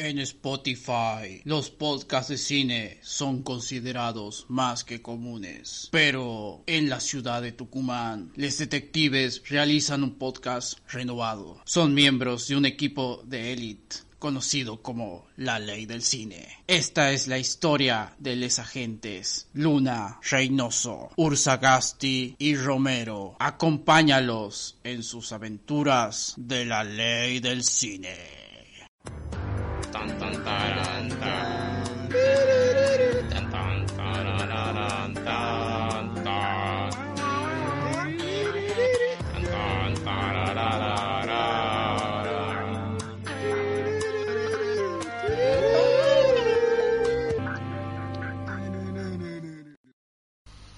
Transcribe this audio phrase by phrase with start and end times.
[0.00, 5.88] En Spotify, los podcasts de cine son considerados más que comunes.
[5.90, 11.60] Pero en la ciudad de Tucumán, los detectives realizan un podcast renovado.
[11.64, 16.46] Son miembros de un equipo de élite conocido como la ley del cine.
[16.68, 23.36] Esta es la historia de los agentes Luna, Reynoso, Ursagasti y Romero.
[23.40, 28.37] Acompáñalos en sus aventuras de la ley del cine.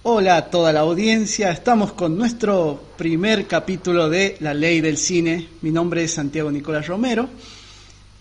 [0.03, 5.49] Hola a toda la audiencia, estamos con nuestro primer capítulo de La Ley del Cine.
[5.63, 7.29] Mi nombre es Santiago Nicolás Romero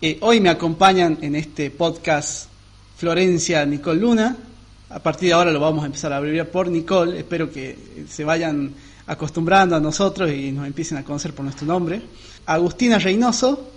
[0.01, 2.49] eh, hoy me acompañan en este podcast
[2.97, 4.35] Florencia Nicole Luna.
[4.89, 7.19] A partir de ahora lo vamos a empezar a abreviar por Nicole.
[7.19, 8.73] Espero que se vayan
[9.07, 12.01] acostumbrando a nosotros y nos empiecen a conocer por nuestro nombre.
[12.45, 13.69] Agustina Reynoso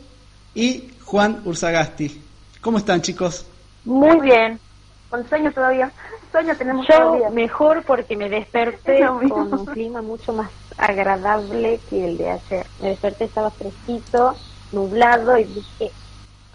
[0.55, 2.21] y Juan Ursagasti.
[2.61, 3.45] ¿Cómo están, chicos?
[3.85, 4.59] Muy bien.
[5.11, 5.93] Con sueño todavía.
[6.31, 7.31] Sueño tenemos Yo todavía.
[7.31, 12.67] mejor porque me desperté con un clima mucho más agradable que el de ayer.
[12.81, 14.35] Me desperté, estaba fresquito,
[14.71, 15.91] nublado y dije,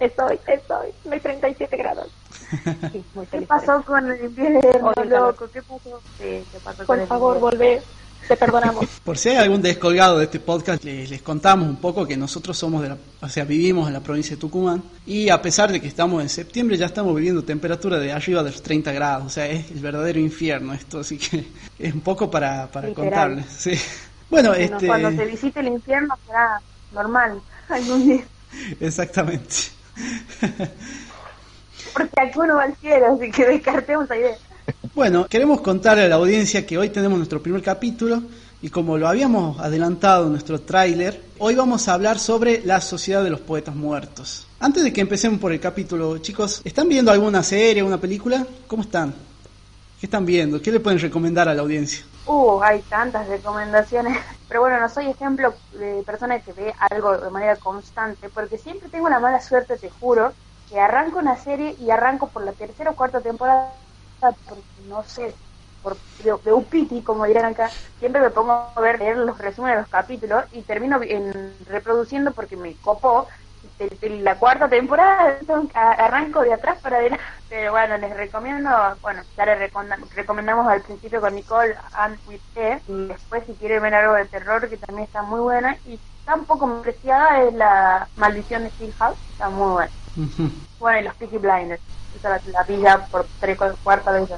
[0.05, 2.07] estoy, estoy, no hay 37 grados.
[2.93, 5.49] Sí, muy ¿Qué pasó con el invierno, loco?
[5.51, 5.99] ¿Qué pasó?
[6.17, 7.81] Sí, ¿qué pasó con Por el favor, volvé.
[8.27, 8.85] Te perdonamos.
[9.03, 12.57] Por si hay algún descolgado de este podcast, les, les contamos un poco que nosotros
[12.57, 15.79] somos de la, o sea, vivimos en la provincia de Tucumán y a pesar de
[15.81, 19.29] que estamos en septiembre ya estamos viviendo temperatura de arriba de los 30 grados, o
[19.29, 21.45] sea, es el verdadero infierno esto, así que
[21.79, 23.09] es un poco para, para Literal.
[23.09, 23.45] contarles.
[23.49, 23.71] Sí.
[24.29, 26.61] Bueno, Bueno, este, Cuando se visite el infierno será
[26.93, 28.23] normal algún día.
[28.79, 29.55] exactamente.
[31.93, 34.37] Porque aquí uno va al cielo, así que descartemos esa idea.
[34.93, 38.23] Bueno, queremos contarle a la audiencia que hoy tenemos nuestro primer capítulo
[38.61, 43.23] y como lo habíamos adelantado en nuestro tráiler, hoy vamos a hablar sobre la Sociedad
[43.23, 44.47] de los Poetas Muertos.
[44.59, 48.45] Antes de que empecemos por el capítulo, chicos, ¿están viendo alguna serie, alguna película?
[48.65, 49.13] ¿Cómo están?
[49.99, 50.61] ¿Qué están viendo?
[50.61, 52.05] ¿Qué le pueden recomendar a la audiencia?
[52.25, 54.17] Uh, hay tantas recomendaciones.
[54.47, 58.89] Pero bueno, no soy ejemplo de persona que ve algo de manera constante, porque siempre
[58.89, 60.33] tengo la mala suerte, te juro,
[60.67, 63.73] que arranco una serie y arranco por la tercera o cuarta temporada,
[64.45, 65.35] porque no sé,
[65.81, 69.77] por de, de upiti, como dirán acá, siempre me pongo a ver leer los resúmenes
[69.77, 73.27] de los capítulos y termino en, reproduciendo porque me copó
[73.79, 77.23] de, de la cuarta temporada, entonces, arranco de atrás para adelante.
[77.49, 78.69] Pero bueno, les recomiendo,
[79.01, 83.53] bueno, ya les reconda- recomendamos al principio con Nicole and with E, y después si
[83.55, 87.43] quieren ver algo de terror que también está muy buena y está un poco apreciada
[87.43, 89.91] es la maldición de Hill House, está muy buena.
[90.79, 91.81] Bueno, y los Peaky Blinders,
[92.15, 94.29] esa la, la ya por tres o cuarta vez.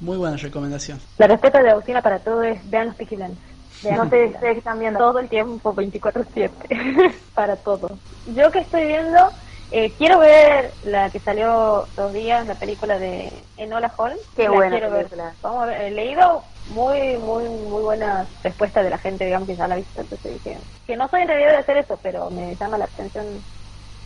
[0.00, 0.98] Muy buena recomendación.
[1.18, 3.53] La respuesta de Agustina para todo es vean los Peaky Blinders.
[3.92, 4.98] No ustedes están viendo.
[4.98, 7.98] todo el tiempo, 24-7, para todo.
[8.26, 9.30] Yo que estoy viendo,
[9.70, 14.20] eh, quiero ver la que salió dos días, la película de Enola Holmes.
[14.34, 15.10] Qué La buena quiero ver.
[15.42, 19.56] Vamos a ver, he leído muy, muy, muy buenas respuestas de la gente, digamos, que
[19.56, 22.30] ya la ha visto, entonces dije, que no soy en realidad de hacer eso, pero
[22.30, 23.44] me llama la atención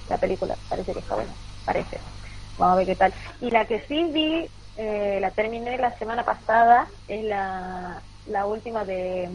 [0.08, 1.34] la película, parece que está buena,
[1.64, 2.00] parece.
[2.56, 3.14] Vamos a ver qué tal.
[3.40, 8.84] Y la que sí vi, eh, la terminé la semana pasada, es la, la última
[8.84, 9.30] de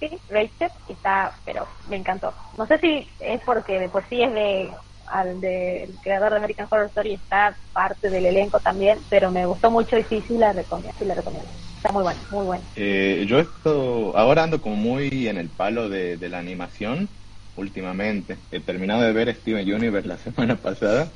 [0.00, 2.34] sí, Rachel, está, pero me encantó.
[2.56, 4.74] No sé si es porque de por sí es de
[5.06, 9.70] al del creador de American Horror Story está parte del elenco también, pero me gustó
[9.70, 11.50] mucho y sí, sí la recomiendo, sí la recomiendo.
[11.76, 12.64] Está muy buena, muy buena.
[12.76, 17.08] Eh, yo esto, ahora ando como muy en el palo de, la animación
[17.54, 18.38] últimamente.
[18.50, 21.12] He terminado de ver Steven Universe la semana pasada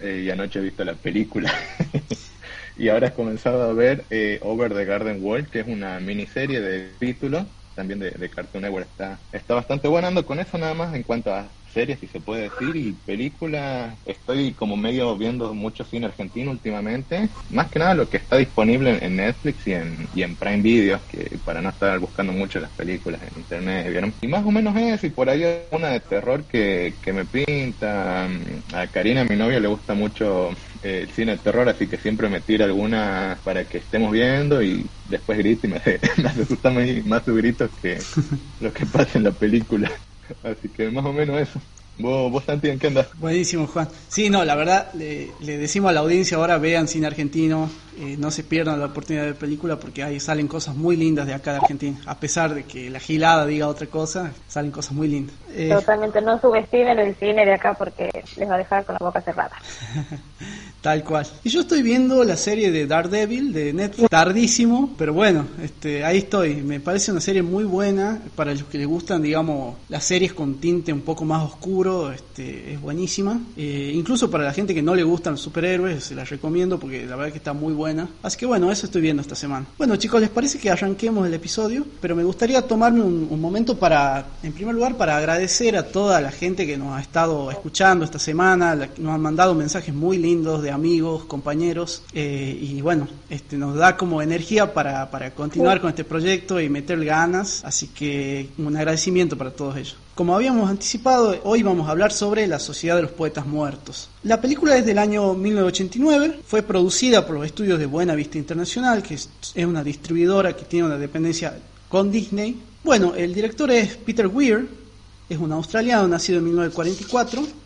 [0.00, 1.52] eh, y anoche he visto la película.
[2.76, 6.60] y ahora he comenzado a ver eh, Over the Garden Wall, que es una miniserie
[6.60, 8.88] de título, también de, de Cartoon Network.
[8.90, 12.20] Está, está bastante buena, ando con eso nada más en cuanto a series, si se
[12.20, 13.98] puede decir, y películas.
[14.04, 17.28] Estoy como medio viendo mucho cine argentino últimamente.
[17.48, 21.00] Más que nada lo que está disponible en Netflix y en, y en Prime Video,
[21.08, 24.14] que para no estar buscando mucho las películas en internet, ¿vieron?
[24.20, 28.28] Y más o menos eso, y por ahí una de terror que, que me pinta.
[28.72, 30.50] A Karina, mi novia, le gusta mucho
[30.82, 34.62] eh, el cine de terror, así que siempre me tira alguna para que estemos viendo
[34.62, 35.80] y después grita y me,
[36.22, 37.98] me asusta más, sus gritos que
[38.60, 39.90] lo que pasa en la película.
[40.42, 41.60] Así que más o menos eso.
[41.98, 43.08] ¿Vos, vos Santi, en qué andas?
[43.12, 43.88] Buenísimo, Juan.
[44.08, 47.68] Sí, no, la verdad, le, le decimos a la audiencia ahora, vean cine argentino,
[47.98, 51.26] eh, no se pierdan la oportunidad de ver película porque ahí salen cosas muy lindas
[51.26, 52.00] de acá de Argentina.
[52.06, 55.34] A pesar de que la gilada diga otra cosa, salen cosas muy lindas.
[55.52, 59.06] Eh, Totalmente, no subestimen el cine de acá porque les va a dejar con la
[59.06, 59.56] boca cerrada.
[60.80, 61.26] Tal cual.
[61.44, 66.18] Y yo estoy viendo la serie de Daredevil de Netflix, tardísimo, pero bueno, este, ahí
[66.18, 66.56] estoy.
[66.56, 70.54] Me parece una serie muy buena para los que les gustan, digamos, las series con
[70.54, 73.38] tinte un poco más oscuro, este, es buenísima.
[73.58, 77.04] Eh, incluso para la gente que no le gustan los superhéroes, se las recomiendo porque
[77.04, 78.08] la verdad que está muy buena.
[78.22, 79.66] Así que bueno, eso estoy viendo esta semana.
[79.76, 81.84] Bueno chicos, ¿les parece que arranquemos el episodio?
[82.00, 86.20] Pero me gustaría tomarme un, un momento para, en primer lugar, para agradecer a toda
[86.20, 90.18] la gente que nos ha estado escuchando esta semana, la, nos han mandado mensajes muy
[90.18, 95.80] lindos de amigos, compañeros, eh, y bueno, este, nos da como energía para, para continuar
[95.80, 99.96] con este proyecto y meter ganas, así que un agradecimiento para todos ellos.
[100.14, 104.10] Como habíamos anticipado, hoy vamos a hablar sobre La Sociedad de los Poetas Muertos.
[104.24, 109.02] La película es del año 1989, fue producida por los estudios de Buena Vista Internacional,
[109.02, 111.58] que es una distribuidora que tiene una dependencia
[111.88, 112.60] con Disney.
[112.84, 114.79] Bueno, el director es Peter Weir,
[115.30, 117.60] es un australiano nacido en 1944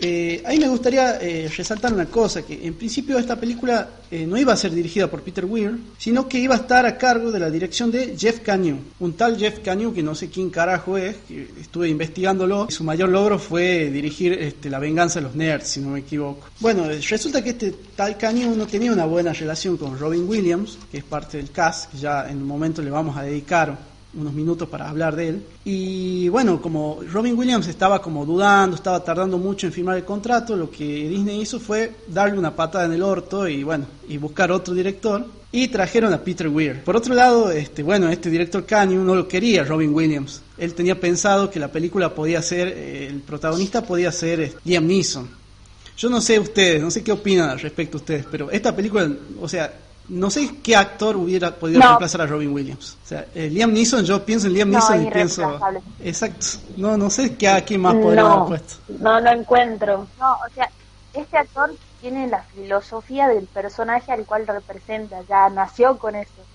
[0.00, 4.36] eh, ahí me gustaría eh, resaltar una cosa, que en principio esta película eh, no
[4.36, 7.40] iba a ser dirigida por Peter Weir, sino que iba a estar a cargo de
[7.40, 11.16] la dirección de Jeff Canyu, un tal Jeff Canyu que no sé quién carajo es,
[11.26, 15.80] que estuve investigándolo, su mayor logro fue dirigir este, La venganza de los nerds, si
[15.80, 16.46] no me equivoco.
[16.60, 20.98] Bueno, resulta que este tal Canyu no tenía una buena relación con Robin Williams, que
[20.98, 23.76] es parte del cast, que ya en un momento le vamos a dedicar
[24.18, 25.42] unos minutos para hablar de él.
[25.64, 30.56] Y bueno, como Robin Williams estaba como dudando, estaba tardando mucho en firmar el contrato,
[30.56, 34.50] lo que Disney hizo fue darle una patada en el orto y bueno, y buscar
[34.52, 35.24] otro director.
[35.50, 36.82] Y trajeron a Peter Weir.
[36.84, 40.42] Por otro lado, este, bueno, este director Canyon no lo quería Robin Williams.
[40.58, 44.86] Él tenía pensado que la película podía ser, eh, el protagonista podía ser eh, Liam
[44.86, 45.26] Neeson.
[45.96, 49.10] Yo no sé ustedes, no sé qué opinan al respecto ustedes, pero esta película,
[49.40, 49.72] o sea,
[50.08, 52.96] no sé qué actor hubiera podido reemplazar a Robin Williams.
[53.04, 55.60] O sea, eh, Liam Neeson, yo pienso en Liam Neeson y pienso.
[56.02, 56.46] Exacto.
[56.76, 58.74] No, no sé qué a quién más podría haber puesto.
[59.00, 60.06] No, no encuentro.
[60.18, 60.70] No, o sea,
[61.12, 66.47] este actor tiene la filosofía del personaje al cual representa, ya nació con eso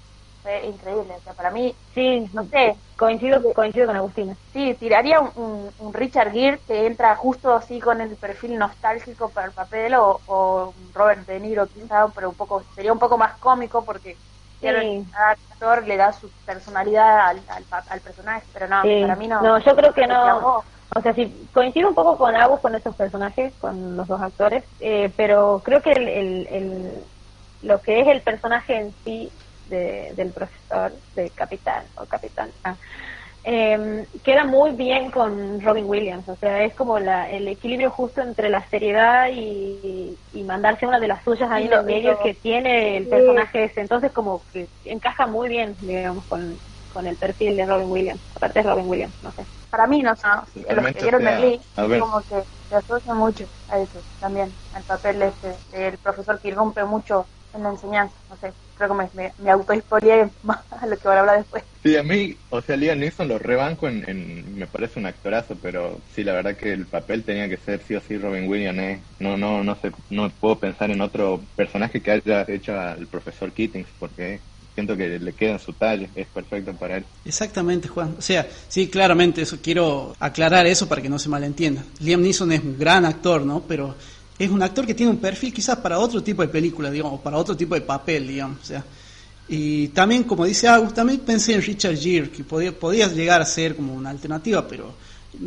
[0.43, 1.15] fue increíble.
[1.17, 2.75] O sea, para mí, sí, no sé.
[2.97, 4.35] Coincido, coincido con Agustina.
[4.51, 9.47] Sí, tiraría un, un, Richard Gere que entra justo así con el perfil nostálgico para
[9.47, 13.37] el papel o, o Robert De Niro quizá, pero un poco, sería un poco más
[13.39, 14.15] cómico porque
[14.61, 17.41] cada actor le da su personalidad al,
[17.89, 19.41] al, personaje, pero no, para mí no.
[19.41, 20.63] No, yo creo que no.
[20.95, 24.63] O sea, sí, coincido un poco con Agus con esos personajes, con los dos actores,
[24.79, 27.03] eh, pero creo que el, el, el,
[27.63, 29.31] lo que es el personaje en sí
[29.69, 32.75] del profesor, de capitán o capitán, ah,
[33.43, 38.21] em, queda muy bien con Robin Williams, o sea, es como la, el equilibrio justo
[38.21, 42.97] entre la seriedad y, mandarse una de las suyas ahí en el medio que tiene
[42.97, 46.57] el personaje ese, entonces como que encaja muy bien, digamos, con,
[46.93, 49.45] con el perfil de Robin Williams, aparte de Robin Williams, no sé.
[49.69, 50.27] Para mí, no sé,
[50.75, 51.59] los que vieron el
[51.99, 56.83] como que se asocia mucho a eso también, al papel este, el profesor que rompe
[56.83, 61.07] mucho en la enseñanza, no sé, creo que me, me, me más a lo que
[61.07, 61.63] voy a hablar después.
[61.83, 65.57] Sí, a mí, o sea, Liam Neeson lo rebanco en, en, me parece un actorazo,
[65.61, 68.79] pero sí, la verdad que el papel tenía que ser sí o sí Robin Williams,
[68.79, 68.99] ¿eh?
[69.19, 73.51] no, no, no sé, no puedo pensar en otro personaje que haya hecho al profesor
[73.51, 74.39] Keating, porque
[74.73, 77.05] siento que le queda en su talla, es perfecto para él.
[77.25, 78.15] Exactamente, Juan.
[78.17, 81.83] O sea, sí, claramente, eso quiero aclarar eso para que no se malentienda.
[81.99, 83.61] Liam Neeson es un gran actor, ¿no?
[83.67, 83.95] Pero
[84.37, 87.37] es un actor que tiene un perfil quizás para otro tipo de película, digamos, para
[87.37, 88.59] otro tipo de papel, digamos.
[88.61, 88.83] O sea,
[89.47, 93.45] y también, como dice Agus, también pensé en Richard Gere, que podía, podía llegar a
[93.45, 94.93] ser como una alternativa, pero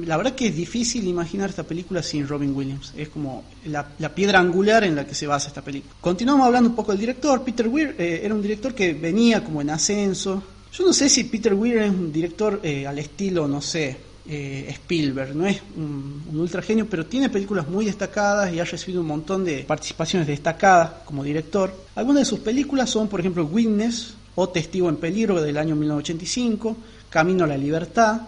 [0.05, 2.93] la verdad que es difícil imaginar esta película sin Robin Williams.
[2.97, 5.95] Es como la, piedra angular en la que se basa esta película.
[6.01, 7.43] Continuamos hablando un poco del director.
[7.43, 10.43] Peter Weir eh, era un director que venía como en ascenso.
[10.73, 13.97] Yo no sé si Peter Weir es un director eh, al estilo, no sé,
[14.29, 15.35] eh, Spielberg.
[15.35, 19.45] No es un, ultra genio, pero tiene películas muy destacadas y ha recibido un montón
[19.45, 21.73] de participaciones destacadas como director.
[21.95, 26.77] Algunas de sus películas son, por ejemplo, Witness o Testigo en Peligro del año 1985,
[27.11, 28.21] Camino a la Libertad,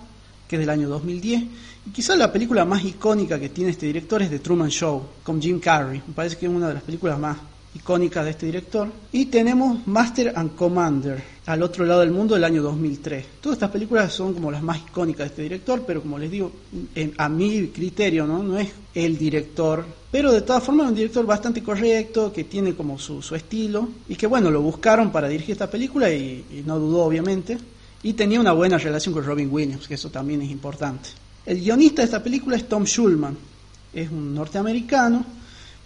[0.47, 1.43] que es del año 2010.
[1.87, 5.41] Y quizás la película más icónica que tiene este director es The Truman Show, con
[5.41, 6.03] Jim Carrey.
[6.07, 7.37] Me parece que es una de las películas más
[7.75, 8.89] icónica de este director.
[9.13, 13.25] Y tenemos Master and Commander, al otro lado del mundo del año 2003.
[13.41, 16.53] Todas estas películas son como las más icónicas de este director, pero como les digo,
[17.17, 18.43] a mi criterio, ¿no?
[18.43, 22.75] no es el director, pero de todas formas es un director bastante correcto, que tiene
[22.75, 26.63] como su, su estilo, y que bueno, lo buscaron para dirigir esta película y, y
[26.67, 27.59] no dudó obviamente,
[28.03, 31.11] y tenía una buena relación con Robin Williams, que eso también es importante.
[31.47, 33.37] El guionista de esta película es Tom Schulman,
[33.93, 35.38] es un norteamericano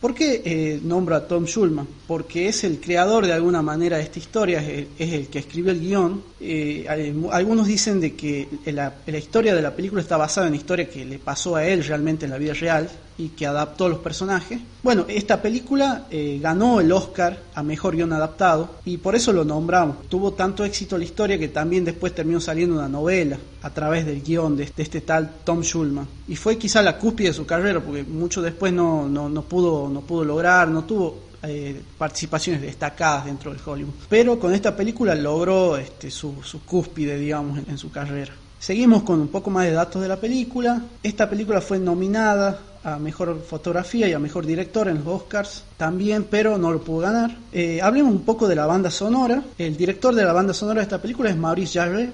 [0.03, 1.87] ¿Por qué eh, nombro a Tom Schulman?
[2.09, 5.79] Porque es el creador de alguna manera de esta historia, es el, que escribió el
[5.79, 6.25] guion.
[6.41, 6.87] Eh,
[7.31, 11.05] algunos dicen de que la, historia de la película está basada en una historia que
[11.05, 14.61] le pasó a él realmente en la vida real y que adaptó los personajes.
[14.83, 19.45] Bueno, esta película eh, ganó el Oscar a Mejor Guión Adaptado y por eso lo
[19.45, 20.09] nombramos.
[20.09, 24.23] Tuvo tanto éxito la historia que también después terminó saliendo una novela a través del
[24.23, 26.07] guion de, este tal Tom Schulman.
[26.29, 30.01] Y fue quizá la cúspide de su carrera porque mucho después no, no, pudo, no
[30.01, 33.95] pudo lograr, no tuvo eh, participaciones destacadas dentro del Hollywood.
[34.09, 38.33] Pero con esta película logró este, su, cúspide, digamos, en, su carrera.
[38.59, 40.83] Seguimos con un poco más de datos de la película.
[41.03, 46.27] Esta película fue nominada a mejor fotografía y a mejor director en los Oscars también,
[46.29, 47.37] pero no lo pudo ganar.
[47.53, 49.43] Eh, hablemos un poco de la banda sonora.
[49.59, 52.11] El director de la banda sonora de esta película es Maurice Jarre,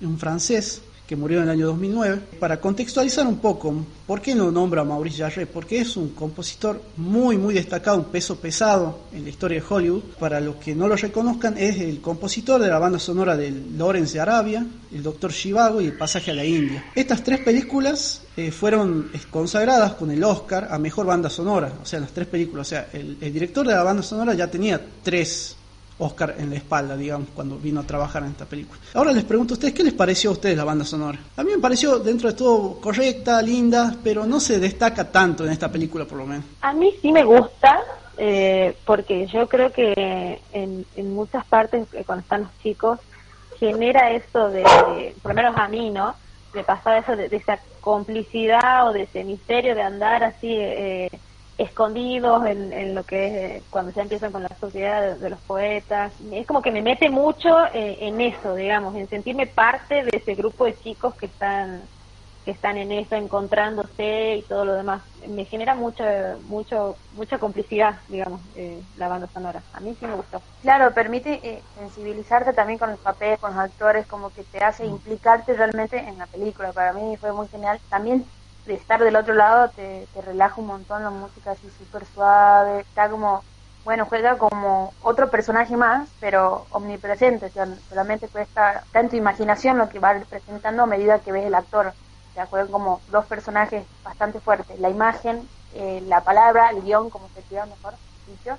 [0.00, 0.82] un francés
[1.16, 2.20] murió en el año 2009.
[2.38, 3.74] Para contextualizar un poco,
[4.06, 5.46] ¿por qué lo nombra Maurice Jarre?
[5.46, 10.02] Porque es un compositor muy, muy destacado, un peso pesado en la historia de Hollywood.
[10.18, 14.14] Para los que no lo reconozcan, es el compositor de la banda sonora de Lawrence
[14.14, 16.84] de Arabia, El Doctor Shivago y El Pasaje a la India.
[16.94, 22.00] Estas tres películas eh, fueron consagradas con el Oscar a Mejor Banda Sonora, o sea,
[22.00, 22.66] las tres películas.
[22.66, 25.56] O sea, el, el director de la banda sonora ya tenía tres
[26.02, 28.80] Oscar en la espalda, digamos, cuando vino a trabajar en esta película.
[28.94, 31.18] Ahora les pregunto a ustedes, ¿qué les pareció a ustedes la banda sonora?
[31.36, 35.52] A mí me pareció dentro de todo correcta, linda, pero no se destaca tanto en
[35.52, 36.44] esta película por lo menos.
[36.60, 37.80] A mí sí me gusta,
[38.18, 42.98] eh, porque yo creo que en, muchas partes, eh, cuando están los chicos,
[43.58, 46.14] genera eso de, por lo menos a mí, ¿no?
[46.52, 50.48] De pasar eso de, esa complicidad o de ese misterio de andar así...
[50.50, 51.10] Eh,
[51.62, 56.12] escondidos en, lo que es eh, cuando ya empiezan con la sociedad de, los poetas.
[56.30, 60.34] Es como que me mete mucho eh, en eso, digamos, en sentirme parte de ese
[60.34, 61.82] grupo de chicos que están
[62.44, 65.02] que están en eso, encontrándose y todo lo demás.
[65.28, 69.62] Me genera mucha, mucho, mucha complicidad, digamos, eh, la banda sonora.
[69.72, 70.42] A mí sí me gustó.
[70.60, 75.54] Claro, permite sensibilizarte también con el papel, con los actores, como que te hace implicarte
[75.54, 76.72] realmente en la película.
[76.72, 77.78] Para mí fue muy genial.
[77.88, 78.26] También
[78.66, 82.80] de estar del otro lado te, te relaja un montón la música así súper suave,
[82.80, 83.42] está como,
[83.84, 89.88] bueno, juega como otro personaje más, pero omnipresente, o sea, solamente cuesta tanto imaginación lo
[89.88, 93.84] que va presentando a medida que ves el actor, o sea, juegan como dos personajes
[94.04, 97.94] bastante fuertes, la imagen, eh, la palabra, el guion, como se diga mejor
[98.26, 98.56] dicho,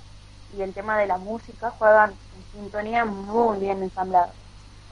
[0.55, 4.31] y el tema de la música juegan en sintonía muy bien ensamblados.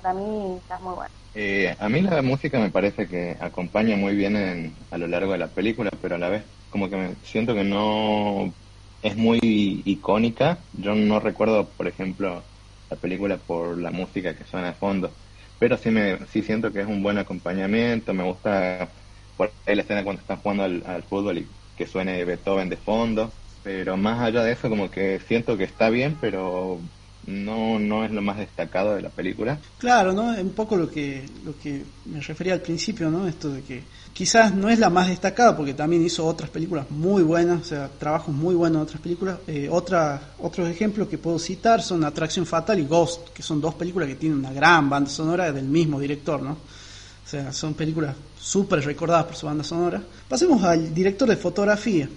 [0.02, 1.21] Para mí está muy bueno.
[1.34, 5.38] Eh, a mí la música me parece que acompaña muy bien a lo largo de
[5.38, 8.54] la película, pero a la vez como que me siento que no
[9.02, 9.40] es muy
[9.86, 10.68] icónica.
[10.74, 12.50] Yo no recuerdo, por ejemplo,
[12.90, 15.18] la película por la música que suena de fondo,
[15.58, 18.14] pero sí me sí siento que es un buen acompañamiento.
[18.14, 18.94] Me gusta
[19.38, 22.78] por ahí la escena cuando están jugando al, al fútbol y que suene Beethoven de
[22.78, 23.38] fondo.
[23.62, 26.82] Pero más allá de eso, como que siento que está bien, pero
[27.28, 29.60] no, no es lo más destacado de la película.
[29.78, 30.30] Claro, ¿no?
[30.32, 33.28] Un poco lo que, lo que me refería al principio, ¿no?
[33.28, 37.24] Esto de que quizás no es la más destacada porque también hizo otras películas muy
[37.24, 39.38] buenas, o sea, trabajos muy buenos en otras películas.
[39.48, 43.76] Eh, otra, otros ejemplos que puedo citar son Atracción Fatal y Ghost, que son dos
[43.76, 46.52] películas que tienen una gran banda sonora del mismo director, ¿no?
[46.54, 50.02] O sea, son películas súper recordadas por su banda sonora.
[50.28, 52.10] Pasemos al director de fotografía.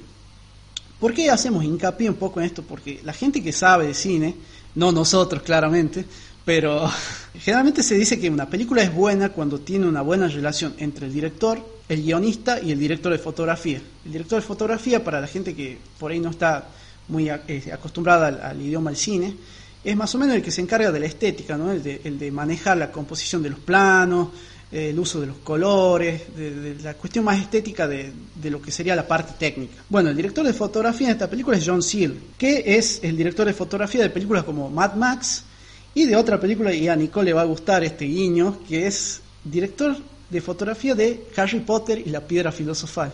[0.99, 2.63] ¿Por qué hacemos hincapié un poco en esto?
[2.63, 4.35] Porque la gente que sabe de cine
[4.75, 6.05] no nosotros claramente,
[6.45, 6.91] pero
[7.39, 11.13] generalmente se dice que una película es buena cuando tiene una buena relación entre el
[11.13, 13.81] director, el guionista y el director de fotografía.
[14.05, 16.69] El director de fotografía, para la gente que por ahí no está
[17.09, 19.37] muy eh, acostumbrada al, idioma del cine,
[19.85, 21.71] es más o menos el que se encarga de la estética, ¿no?
[21.71, 24.29] el, de, manejar la composición de los planos,
[24.75, 28.13] el uso de los colores, de, la cuestión más estética de,
[28.43, 29.85] lo que sería la parte técnica.
[29.89, 33.47] Bueno, el director de fotografía en esta película es John Seal, que es el director
[33.47, 35.45] de fotografía de películas como Mad Max
[35.95, 39.21] y de otra película, y a Nicole le va a gustar este guiño, que es
[39.45, 39.97] director
[40.29, 43.13] de fotografía de Harry Potter y la piedra filosofal.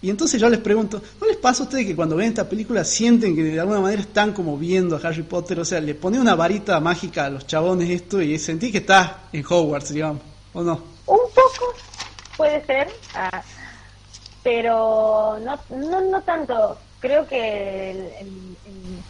[0.00, 2.84] Y entonces yo les pregunto, ¿no les pasa a ustedes que cuando ven esta película
[2.84, 5.60] sienten que de alguna manera están como viendo a Harry Potter?
[5.60, 9.28] O sea, le pone una varita mágica a los chabones esto y sentí que está
[9.32, 10.22] en Hogwarts, digamos,
[10.56, 10.72] ¿o?
[11.06, 11.74] Un poco,
[12.36, 13.42] puede ser, ah,
[14.42, 16.78] pero no, no, no tanto.
[16.98, 18.26] Creo que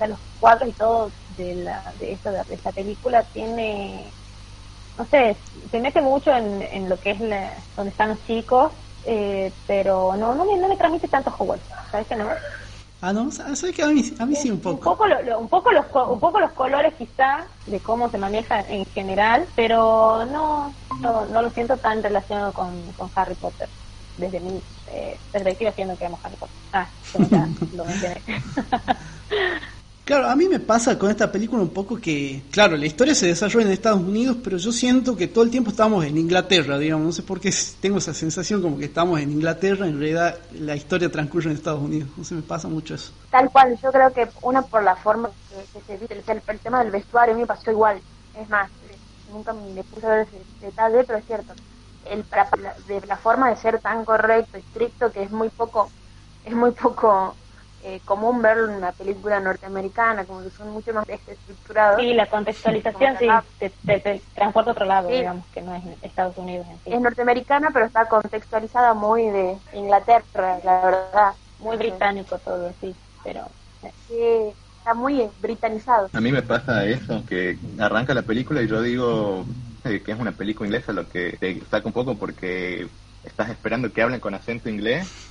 [0.07, 4.12] los cuadros y todo de, la, de, esto, de esta película tiene
[4.99, 5.37] no sé,
[5.71, 8.73] se mete mucho en, en lo que es donde están los chicos,
[9.05, 12.29] eh, pero no, no me, no me transmite tanto Hogwarts, ¿sabes que no?
[13.07, 14.91] Ah, no, sabes que a mí, a mí sí un poco.
[14.91, 15.05] Un poco,
[15.39, 20.27] un, poco los, un poco los colores quizá, de cómo se maneja en general, pero
[20.27, 23.69] no, no, no lo siento tan relacionado con, con Harry Potter.
[24.17, 26.57] desde mi eh, perspectiva, siendo que vamos Harry Potter.
[26.73, 27.47] Ah, como ya
[27.77, 28.25] lo mencioné.
[30.07, 33.27] Claro, a mí me pasa con esta película un poco que, claro, la historia se
[33.27, 37.07] desarrolla en Estados Unidos, pero yo siento que todo el tiempo estamos en Inglaterra, digamos,
[37.07, 40.77] no sé por qué tengo esa sensación como que estamos en Inglaterra, en realidad la
[40.77, 43.11] historia transcurre en Estados Unidos, no sé, me pasa mucho eso.
[43.33, 46.93] Tal cual, yo creo que una por la forma que, se dice, el, tema del
[46.93, 48.01] vestuario a mí me pasó igual,
[48.41, 48.71] es más,
[49.33, 51.53] nunca me puse a ver ese detalle, pero es cierto,
[52.09, 52.25] el,
[52.87, 55.91] de la forma de ser tan correcto, estricto, que es muy poco,
[56.45, 57.35] es muy poco
[57.88, 62.00] eh, común verlo en una película norteamericana, como que son mucho más estructurados.
[62.00, 63.28] Sí, la contextualización sí,
[63.61, 66.93] te, transporta a otro lado, digamos, que no es Estados Unidos en sí.
[66.93, 71.33] Es norteamericana, pero está contextualizada muy de Inglaterra, la verdad.
[71.61, 73.43] Muy británico todo, sí, pero...
[73.85, 73.93] Eh.
[74.09, 76.11] Sí, está muy britanizado.
[76.12, 79.45] A mí me pasa eso, que arranca la película y yo digo
[79.85, 82.88] eh, que es una película inglesa, lo que te saca un poco porque
[83.23, 85.25] estás esperando que hablen con acento inglés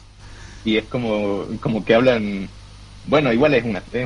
[0.65, 2.55] y es como, como que hablan,
[3.03, 4.05] bueno, igual es, una, es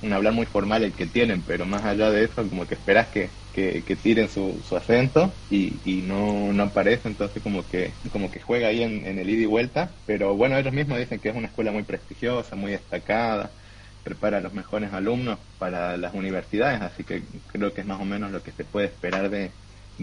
[0.00, 3.08] un, hablar muy formal el que tienen, pero más allá de eso, como que esperas
[3.08, 8.32] que, que, tiren su, su acento y, y no, no aparece, entonces como que, como
[8.32, 11.28] que juega ahí en, en el ida y vuelta, pero bueno, ellos mismos dicen que
[11.30, 13.54] es una escuela muy prestigiosa, muy destacada,
[14.02, 18.04] prepara a los mejores alumnos para las universidades, así que creo que es más o
[18.04, 19.54] menos lo que se puede esperar de,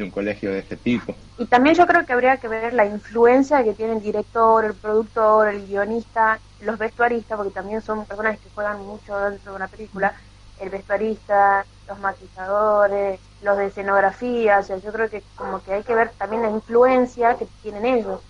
[0.04, 1.14] un colegio de este tipo.
[1.38, 4.74] Y también yo creo que habría que ver la influencia que tiene el director, el
[4.74, 9.68] productor, el guionista, los vestuaristas, porque también son personas que juegan mucho dentro de una
[9.68, 10.14] película,
[10.60, 16.10] el vestuarista, los maquilladores, los de escenografía, yo creo que como que hay que ver
[16.18, 18.22] también la influencia que tienen ellos.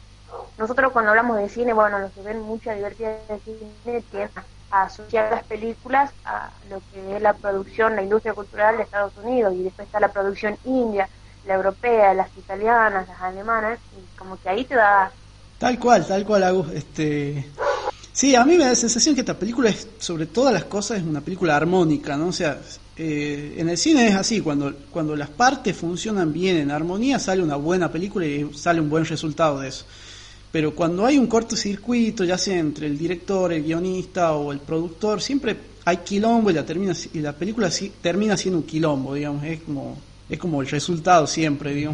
[0.57, 4.29] Nosotros cuando hablamos de cine, bueno, los que ven mucha diversidad de cine tienen
[4.71, 9.17] a asociar las películas a lo que es la producción, la industria cultural de Estados
[9.17, 11.09] Unidos y después está la producción india
[11.45, 15.11] la europea, las italianas, las alemanas, y como que ahí te da...
[15.57, 16.71] Tal cual, tal cual, Agus.
[16.71, 17.45] Este...
[18.11, 20.97] Sí, a mí me da la sensación que esta película es, sobre todas las cosas,
[20.97, 22.27] es una película armónica, ¿no?
[22.27, 22.59] O sea,
[22.97, 27.41] eh, en el cine es así, cuando, cuando las partes funcionan bien en armonía, sale
[27.41, 29.85] una buena película y sale un buen resultado de eso.
[30.51, 35.21] Pero cuando hay un cortocircuito, ya sea entre el director, el guionista o el productor,
[35.21, 35.55] siempre
[35.85, 37.69] hay quilombo y la, termina, y la película
[38.01, 39.97] termina siendo un quilombo, digamos, es como
[40.29, 41.93] es como el resultado siempre, digo.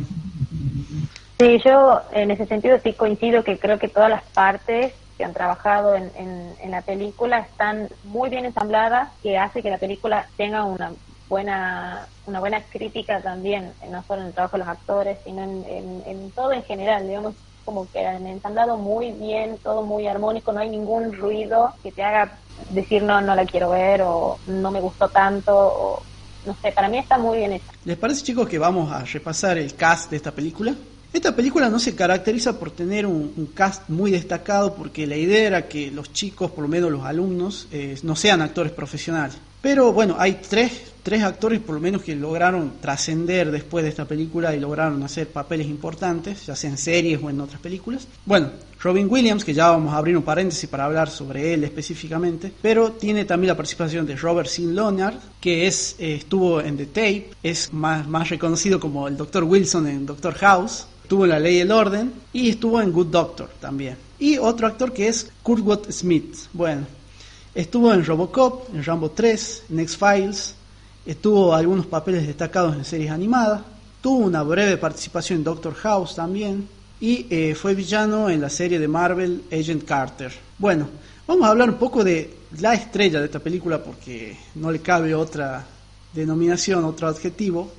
[1.39, 5.33] Sí, yo en ese sentido sí coincido que creo que todas las partes que han
[5.33, 10.65] trabajado en, en, la película están muy bien ensambladas, que hace que la película tenga
[10.65, 10.91] una
[11.29, 16.03] buena una buena crítica también, no solo en el trabajo de los actores, sino en,
[16.05, 20.59] en, todo en general, digamos, como que han ensamblado muy bien, todo muy armónico, no
[20.59, 24.81] hay ningún ruido que te haga decir no, no la quiero ver o no me
[24.81, 26.03] gustó tanto o
[26.45, 27.65] no sé, para mí está muy bien hecha.
[27.85, 30.73] ¿Les parece chicos que vamos a repasar el cast de esta película?
[31.13, 35.67] Esta película no se caracteriza por tener un, cast muy destacado porque la idea era
[35.67, 39.37] que los chicos, por lo menos los alumnos, eh, no sean actores profesionales.
[39.61, 44.05] Pero bueno, hay tres, tres actores por lo menos que lograron trascender después de esta
[44.05, 48.07] película y lograron hacer papeles importantes, ya sea en series o en otras películas.
[48.25, 48.49] Bueno,
[48.81, 52.93] Robin Williams, que ya vamos a abrir un paréntesis para hablar sobre él específicamente, pero
[52.93, 57.29] tiene también la participación de Robert Sean Leonard, que es, eh, estuvo en The Tape,
[57.43, 59.43] es más, más reconocido como el Dr.
[59.43, 63.11] Wilson en Doctor House, estuvo en La Ley y el Orden y estuvo en Good
[63.11, 63.95] Doctor también.
[64.17, 66.35] Y otro actor que es Kurtwood Smith.
[66.51, 66.87] Bueno,
[67.55, 70.55] Estuvo en Robocop, en Rambo 3, en X-Files,
[71.05, 73.61] estuvo algunos papeles destacados en series animadas,
[74.01, 76.67] tuvo una breve participación en Doctor House también
[76.99, 80.33] y eh, fue villano en la serie de Marvel Agent Carter.
[80.57, 80.87] Bueno,
[81.27, 85.13] vamos a hablar un poco de la estrella de esta película porque no le cabe
[85.13, 85.65] otra
[86.13, 87.71] denominación, otro adjetivo,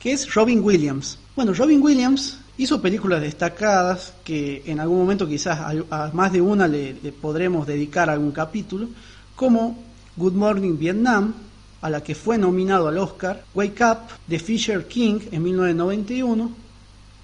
[0.00, 1.18] que es Robin Williams.
[1.36, 5.58] Bueno, Robin Williams hizo películas destacadas que en algún momento quizás
[5.90, 8.88] a, más de una le, le podremos dedicar algún capítulo,
[9.36, 9.78] como
[10.16, 11.32] Good Morning Vietnam,
[11.80, 16.50] a la que fue nominado al Oscar, Wake Up, The Fisher King en 1991,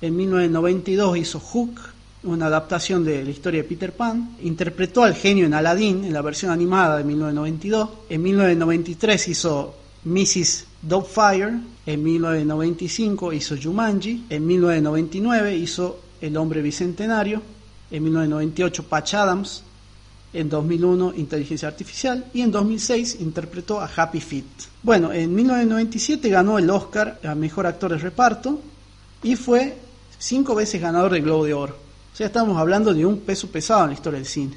[0.01, 1.81] en 1992 hizo Hook,
[2.25, 6.23] una adaptación de la historia de Peter Pan, interpretó al genio en Aladdin en la
[6.23, 10.67] versión animada de 1992, en 1993 hizo Mrs.
[10.83, 17.43] Doubtfire, en 1995 hizo Jumanji, en 1999 hizo El hombre bicentenario,
[17.90, 19.63] en 1998 Patch Adams,
[20.35, 24.44] en 2001 Inteligencia Artificial y en 2006 interpretó a Happy Feet.
[24.83, 28.61] Bueno, en 1997 ganó el Oscar a Mejor Actor de Reparto
[29.23, 29.79] y fue
[30.18, 31.77] cinco veces ganador del Globo de Oro.
[32.12, 34.57] O sea, estamos hablando de un peso pesado en la historia del cine.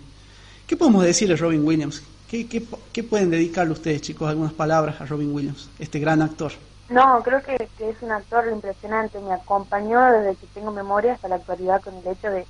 [0.65, 2.03] ¿Qué podemos decir de Robin Williams?
[2.29, 6.51] ¿Qué, qué, pueden dedicarle ustedes, chicos, algunas palabras a Robin Williams, este gran actor?
[6.89, 9.19] No, creo que, que, es un actor impresionante.
[9.19, 12.45] Me acompañó desde que tengo memoria hasta la actualidad con el hecho de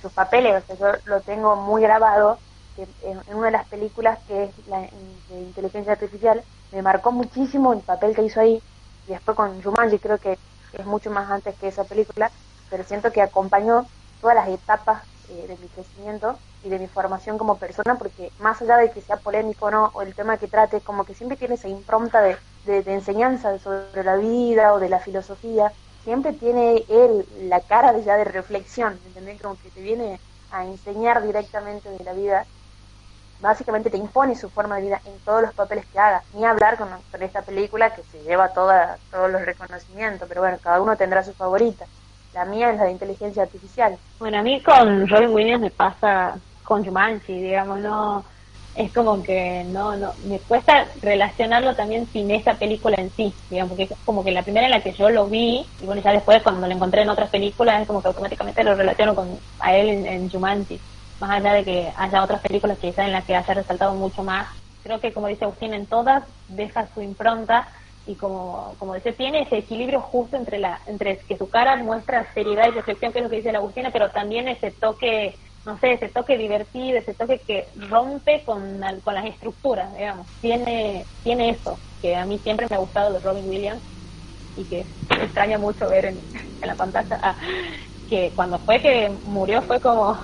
[0.00, 2.38] sus papeles, o sea, yo lo tengo muy grabado
[2.76, 7.72] que en, una de las películas que es la de inteligencia artificial, me marcó muchísimo
[7.72, 8.62] el papel que hizo ahí,
[9.08, 10.38] y después con Jumanji creo que
[10.72, 12.30] es mucho más antes que esa película,
[12.70, 13.86] pero siento que acompañó
[14.20, 18.60] todas las etapas eh, de mi crecimiento y de mi formación como persona, porque más
[18.62, 21.36] allá de que sea polémico o no, o el tema que trate, como que siempre
[21.36, 25.72] tiene esa impronta de, de, enseñanza sobre la vida o de la filosofía,
[26.04, 29.40] siempre tiene él la cara de ya de reflexión, ¿entendés?
[29.40, 32.46] Como que te viene a enseñar directamente de la vida
[33.40, 36.22] básicamente te impone su forma de vida en todos los papeles que haga.
[36.34, 36.88] Ni hablar con,
[37.20, 41.32] esta película que se lleva toda, todos los reconocimientos, pero bueno, cada uno tendrá su
[41.32, 41.86] favorita.
[42.34, 43.96] La mía es la de inteligencia artificial.
[44.18, 48.24] Bueno, a mí con Robin Williams me pasa con Jumanji, digamos, no
[48.74, 53.70] es como que no, no, me cuesta relacionarlo también sin esa película en sí, digamos,
[53.70, 56.12] porque es como que la primera en la que yo lo vi, y bueno, ya
[56.12, 59.74] después cuando lo encontré en otras películas, es como que automáticamente lo relaciono con a
[59.74, 60.78] él en, en Jumanji
[61.18, 64.48] más allá de que haya otras películas quizás en las que haya resaltado mucho más,
[64.82, 67.68] creo que como dice Agustín, en todas deja su impronta
[68.06, 72.32] y como, como dice, tiene ese equilibrio justo entre la entre que su cara muestra
[72.34, 75.78] seriedad y reflexión, que es lo que dice la Agustina, pero también ese toque, no
[75.80, 80.28] sé, ese toque divertido, ese toque que rompe con, con las estructuras, digamos.
[80.40, 83.82] Tiene, tiene eso, que a mí siempre me ha gustado de Robin Williams
[84.54, 86.24] y que extraña mucho ver en,
[86.62, 87.18] la pantalla.
[87.22, 87.36] Ah,
[88.06, 90.16] que cuando fue que murió fue como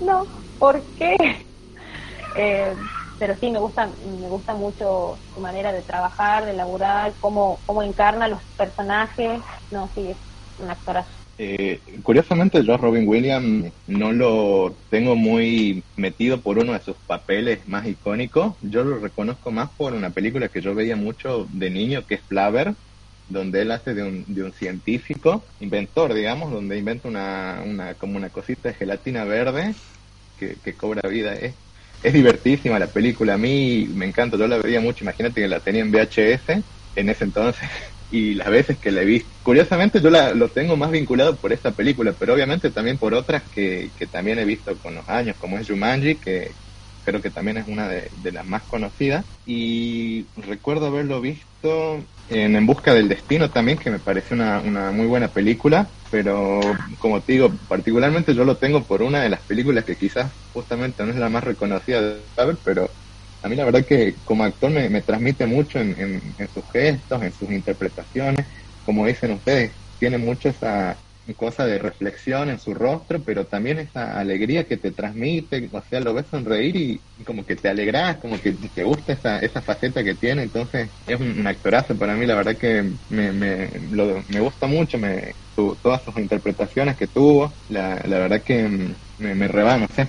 [0.00, 0.24] no,
[0.58, 1.16] ¿por qué?
[2.38, 2.74] Eh,
[3.18, 7.82] pero sí me gusta, me gusta mucho su manera de trabajar, de laburar, cómo, cómo
[7.82, 9.40] encarna los personajes.
[9.70, 10.18] No, sí, es
[10.58, 11.10] un actorazo.
[11.38, 17.66] Eh, curiosamente yo Robin Williams no lo tengo muy metido por uno de sus papeles
[17.66, 18.56] más icónicos.
[18.62, 22.22] Yo lo reconozco más por una película que yo veía mucho de niño, que es
[22.24, 22.76] Flaver,
[23.28, 28.16] donde él hace de un, de un científico, inventor, digamos, donde inventa una, una, como
[28.16, 29.74] una cosita de gelatina verde
[30.38, 31.34] que, que cobra vida.
[31.34, 31.54] Es,
[32.02, 35.60] es divertísima la película, a mí me encanta, yo la veía mucho, imagínate que la
[35.60, 36.62] tenía en VHS
[36.94, 37.68] en ese entonces
[38.10, 39.28] y las veces que la he visto.
[39.42, 43.42] Curiosamente yo la, lo tengo más vinculado por esta película, pero obviamente también por otras
[43.42, 46.52] que, que también he visto con los años, como es Jumanji, que
[47.06, 49.24] creo que también es una de, las más conocidas.
[49.46, 54.90] Y recuerdo haberlo visto en En Busca del Destino también, que me pareció una, una
[54.90, 56.60] muy buena película, pero
[56.98, 61.04] como te digo, particularmente yo lo tengo por una de las películas que quizás justamente
[61.04, 62.90] no es la más reconocida de saber, pero
[63.42, 66.64] a mí la verdad que como actor me, me transmite mucho en, en, en, sus
[66.72, 68.44] gestos, en sus interpretaciones,
[68.84, 70.96] como dicen ustedes, tiene mucho esa,
[71.34, 76.00] cosa de reflexión en su rostro, pero también esa alegría que te transmite, o sea,
[76.00, 80.04] lo ves sonreír y, como que te alegras, como que te gusta esa, esa faceta
[80.04, 83.68] que tiene, entonces es un, actorazo para mí, la verdad que me, me,
[84.28, 85.34] me gusta mucho, me,
[85.82, 90.06] todas sus interpretaciones que tuvo, la, la verdad que me, me rebano, sé.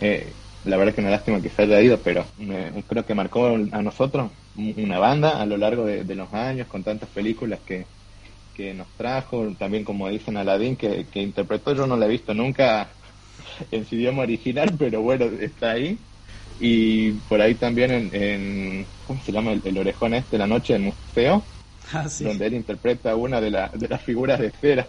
[0.00, 0.32] Eh,
[0.64, 2.24] la verdad que una lástima que se haya ido, pero
[2.88, 7.10] creo que marcó a nosotros una banda a lo largo de los años con tantas
[7.10, 7.86] películas que,
[8.54, 12.32] que nos trajo, también como dicen Aladdin, que, que interpretó, yo no la he visto
[12.34, 12.88] nunca
[13.70, 15.98] en su idioma original, pero bueno, está ahí.
[16.60, 19.52] Y por ahí también en, ¿cómo se llama?
[19.52, 21.42] El, orejón este, La Noche del Museo,
[21.92, 24.86] ah, donde él interpreta una de, de las figuras de cera,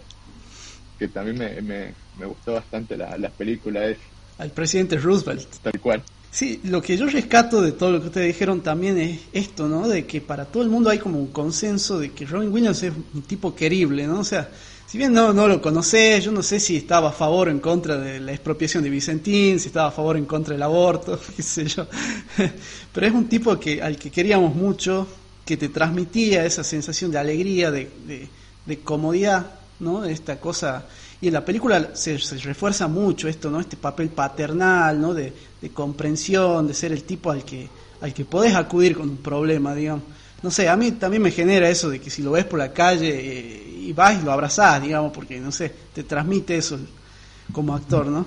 [0.98, 3.84] que también me, me, me gustó bastante la, la película.
[3.84, 3.98] Es,
[4.38, 5.48] Al presidente Roosevelt.
[5.62, 6.02] Tal cual.
[6.36, 9.88] Sí, lo que yo rescato de todo lo que ustedes dijeron también es esto, ¿no?
[9.88, 12.92] De que para todo el mundo hay como un consenso de que Robin Williams es
[13.14, 14.20] un tipo querible, ¿no?
[14.20, 14.50] O sea,
[14.86, 17.58] si bien no, no lo conocé, yo no sé si estaba a favor o en
[17.58, 21.18] contra de la expropiación de Vicentín, si estaba a favor o en contra del aborto,
[21.36, 21.86] qué sé yo.
[22.92, 25.08] Pero es un tipo que, al que queríamos mucho,
[25.42, 28.28] que te transmitía esa sensación de alegría, de, de,
[28.66, 30.04] de comodidad, ¿no?
[30.04, 30.84] Esta cosa
[31.20, 33.60] y en la película se, refuerza mucho esto, ¿no?
[33.60, 35.14] Este papel paternal, ¿no?
[35.14, 35.32] De,
[35.72, 37.68] comprensión, de ser el tipo al que,
[38.00, 40.04] al que podés acudir con un problema, digamos.
[40.42, 42.72] No sé, a mí también me genera eso de que si lo ves por la
[42.72, 46.78] calle eh, y vas y lo abrazás, digamos, porque, no sé, te transmite eso
[47.52, 48.26] como actor, ¿no?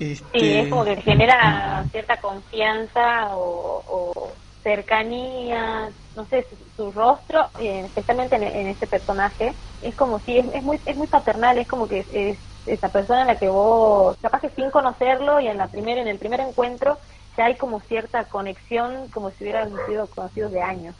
[0.00, 0.40] Este...
[0.40, 4.32] Sí, es como que genera cierta confianza o
[4.62, 6.46] cercanía, no sé,
[6.76, 11.58] su, rostro, eh, especialmente en, este personaje, es como si es, muy es muy paternal,
[11.58, 15.48] es como que es, esa persona en la que vos, capaz que sin conocerlo y
[15.48, 16.98] en la primera en el primer encuentro
[17.36, 20.94] ya hay como cierta conexión, como si hubieran sido conocidos de años.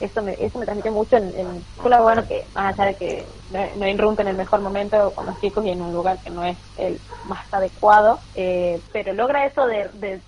[0.00, 3.26] Eso me, eso me transmite mucho en, en bueno, que más allá de que
[3.76, 6.44] no, irrumpe en el mejor momento con los chicos y en un lugar que no
[6.44, 10.20] es el más adecuado, eh, pero logra eso de de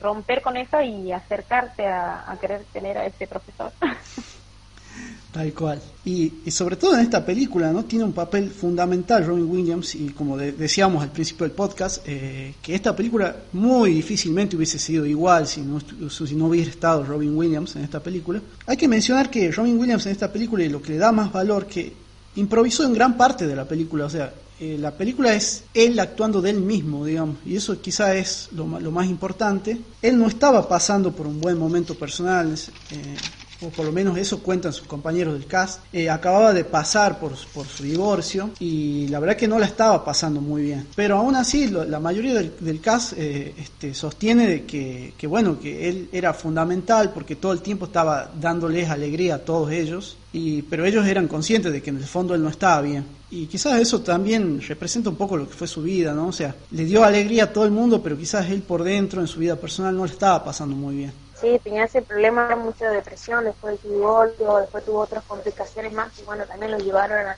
[0.00, 3.72] romper con eso y acercarte a, querer tener a ese profesor.
[5.32, 5.82] Tal cual.
[6.04, 7.84] Y, sobre todo en esta película, ¿no?
[7.84, 12.74] Tiene un papel fundamental Robin Williams y como decíamos al principio del podcast, eh, que
[12.74, 17.74] esta película muy difícilmente hubiese sido igual si no, si no hubiera estado Robin Williams
[17.74, 18.40] en esta película.
[18.66, 21.32] Hay que mencionar que Robin Williams en esta película y lo que le da más
[21.32, 21.92] valor que
[22.36, 24.32] improvisó en gran parte de la película, o sea,
[24.64, 28.64] eh, la película es él actuando de él mismo, digamos, y eso quizá es lo,
[28.66, 29.78] más importante.
[30.00, 33.16] Él no estaba pasando por un buen momento personal, eh,
[33.62, 37.32] o por lo menos eso cuentan sus compañeros del cast, eh, acababa de pasar por,
[37.52, 40.86] por, su divorcio y la verdad que no la estaba pasando muy bien.
[40.94, 45.88] Pero aún así, la mayoría del, cast eh, este, sostiene de que, que, bueno, que
[45.88, 50.84] él era fundamental porque todo el tiempo estaba dándoles alegría a todos ellos, y, pero
[50.84, 53.04] ellos eran conscientes de que en el fondo él no estaba bien.
[53.30, 56.28] Y quizás eso también representa un poco lo que fue su vida, ¿no?
[56.28, 59.26] O sea, le dio alegría a todo el mundo, pero quizás él por dentro, en
[59.26, 63.44] su vida personal, no le estaba pasando muy bien sí, tenía ese problema, mucha depresión
[63.44, 67.36] después de su divorcio, después tuvo otras complicaciones más y bueno, también lo llevaron al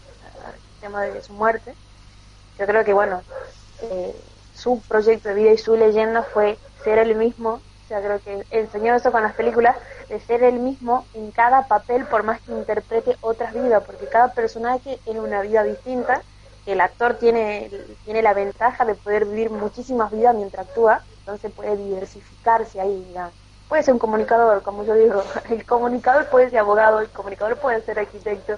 [0.80, 1.74] tema de su muerte.
[2.58, 3.22] Yo creo que bueno,
[3.82, 4.14] eh,
[4.54, 8.44] su proyecto de vida y su leyenda fue ser el mismo, o sea, creo que
[8.50, 9.76] enseñó eso con las películas,
[10.08, 14.32] de ser el mismo en cada papel por más que interprete otras vidas, porque cada
[14.32, 16.22] personaje tiene una vida distinta,
[16.64, 17.70] el actor tiene,
[18.04, 23.45] tiene la ventaja de poder vivir muchísimas vidas mientras actúa, entonces puede diversificarse ahí, digamos
[23.68, 27.82] puede ser un comunicador, como yo digo, el comunicador puede ser abogado, el comunicador puede
[27.82, 28.56] ser arquitecto.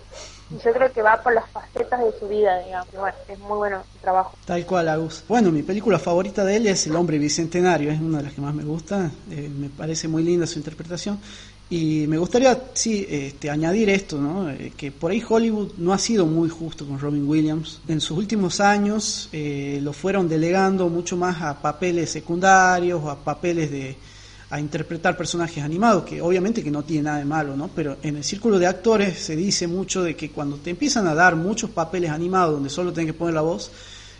[0.50, 2.88] Y yo creo que va por las facetas de su vida, digamos.
[2.94, 4.32] Bueno, es muy bueno su trabajo.
[4.46, 5.22] Tal cual, Agus.
[5.28, 8.40] Bueno, mi película favorita de él es El hombre bicentenario, es una de las que
[8.40, 11.20] más me gusta, eh, me parece muy linda su interpretación.
[11.70, 14.48] Y me gustaría, sí, este, añadir esto, ¿no?
[14.48, 17.82] Eh, que por ahí Hollywood no ha sido muy justo con Robin Williams.
[17.88, 23.70] En sus últimos años eh, lo fueron delegando mucho más a papeles secundarios a papeles
[23.70, 23.98] de,
[24.50, 27.68] a interpretar personajes animados, que obviamente que no tiene nada de malo, ¿no?
[27.68, 31.14] Pero en el círculo de actores se dice mucho de que cuando te empiezan a
[31.14, 33.70] dar muchos papeles animados donde solo tienes que poner la voz,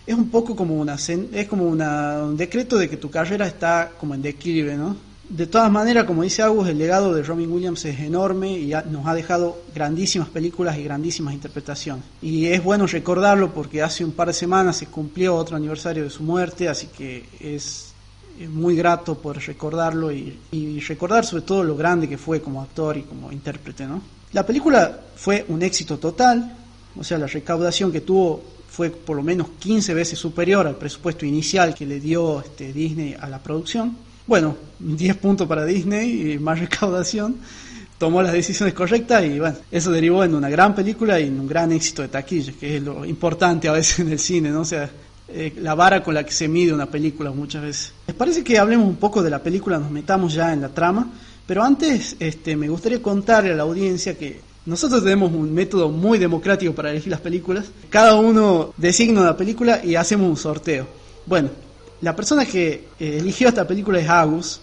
[0.06, 4.14] es un poco como una es como un decreto de que tu carrera está como
[4.14, 4.96] en declive, ¿no?
[5.28, 9.06] De todas maneras, como dice Agus, el legado de Robin Williams es enorme y nos
[9.06, 12.02] ha dejado grandísimas películas y grandísimas interpretaciones.
[12.22, 16.08] Y es bueno recordarlo porque hace un par de semanas se cumplió otro aniversario de
[16.08, 17.88] su muerte, así que es
[18.46, 23.03] muy grato por recordarlo y, recordar sobre todo lo grande que fue como actor y
[23.03, 23.87] como intérprete.
[23.87, 24.01] ¿no?
[24.33, 26.57] La película fue un éxito total,
[26.96, 31.27] o sea, la recaudación que tuvo fue por lo menos 15 veces superior al presupuesto
[31.27, 33.96] inicial que le dio este, Disney a la producción.
[34.27, 37.37] Bueno, 10 puntos para Disney y más recaudación.
[37.98, 41.48] Tomó las decisiones correctas y bueno, eso derivó en una gran película y en un
[41.48, 44.61] gran éxito de taquilla, que es lo importante a veces en el cine, ¿no?
[44.61, 44.88] O sea,
[45.28, 47.92] eh, la vara con la que se mide una película muchas veces.
[48.06, 51.10] ¿Les parece que hablemos un poco de la película, nos metamos ya en la trama?
[51.46, 56.18] Pero antes este, me gustaría contarle a la audiencia que nosotros tenemos un método muy
[56.18, 57.66] democrático para elegir las películas.
[57.88, 60.86] Cada uno designa una película y hacemos un sorteo.
[61.24, 61.48] Bueno,
[62.00, 64.60] la persona que eh, eligió esta película es Agus.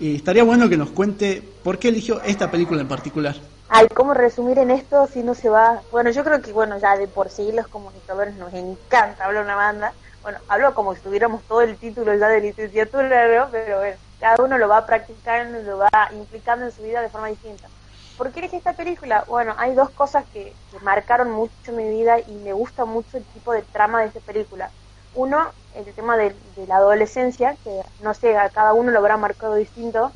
[0.00, 3.34] Y estaría bueno que nos cuente por qué eligió esta película en particular.
[3.68, 5.82] Ay, ¿cómo resumir en esto si no se va?
[5.90, 9.56] Bueno, yo creo que, bueno, ya de por sí los comunicadores nos encanta hablar una
[9.56, 13.50] banda bueno, hablo como si tuviéramos todo el título ya de licenciatura, ¿no?
[13.50, 17.28] pero bueno, cada uno lo va practicando, lo va implicando en su vida de forma
[17.28, 17.68] distinta.
[18.16, 19.24] ¿Por qué elegí esta película?
[19.28, 20.52] Bueno, hay dos cosas que,
[20.82, 24.70] marcaron mucho mi vida y me gusta mucho el tipo de trama de esta película.
[25.14, 26.34] Uno, el tema de,
[26.66, 30.10] la adolescencia, que no sé, cada uno lo habrá marcado distinto.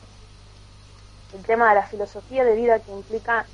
[1.33, 3.47] El tema de la filosofía de vida que implica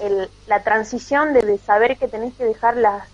[0.00, 3.08] el, la transición de, de saber que tenés que dejar las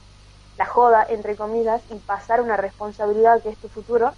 [0.57, 4.13] la joda, entre comillas, y pasar una responsabilidad que es tu futuro.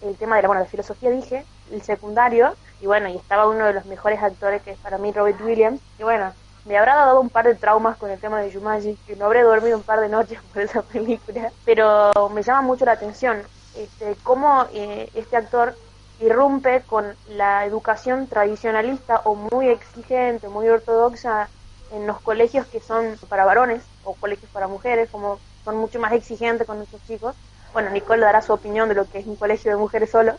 [0.00, 3.72] El tema de la, bueno, filosofía dije, el secundario, y bueno, y estaba uno de
[3.72, 6.32] los mejores actores que es para mí Robert Williams, y bueno,
[6.64, 9.42] me habrá dado un par de traumas con el tema de Jumanji, que no habré
[9.42, 13.42] dormido un par de noches por esa película, pero me llama mucho la atención
[13.76, 15.76] este, cómo eh, este actor
[16.20, 21.48] irrumpe con la educación tradicionalista o muy exigente, muy ortodoxa
[21.90, 26.12] en los colegios que son para varones o colegios para mujeres, como son mucho más
[26.12, 27.34] exigentes con nuestros chicos.
[27.72, 30.34] Bueno, Nicole dará su opinión de lo que es un colegio de mujeres solo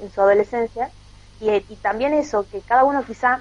[0.00, 0.90] en su adolescencia.
[1.40, 3.40] Y, y también eso, que cada uno quizá,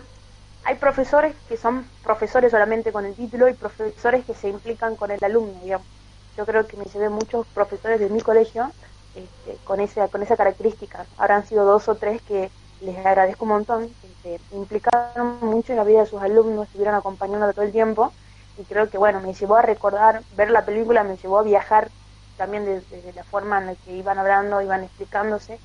[0.63, 5.11] hay profesores que son profesores solamente con el título y profesores que se implican con
[5.11, 5.87] el alumno, digamos.
[6.35, 8.71] Yo creo que me llevé muchos profesores de mi colegio
[9.15, 11.05] este, con, esa, con esa característica.
[11.17, 12.49] Habrán sido dos o tres que
[12.81, 13.89] les agradezco un montón,
[14.23, 18.11] que se implicaron mucho en la vida de sus alumnos, estuvieron acompañando todo el tiempo
[18.57, 21.89] y creo que bueno, me llevó a recordar, ver la película me llevó a viajar
[22.37, 25.59] también desde, la forma en la que iban hablando, iban explicándose,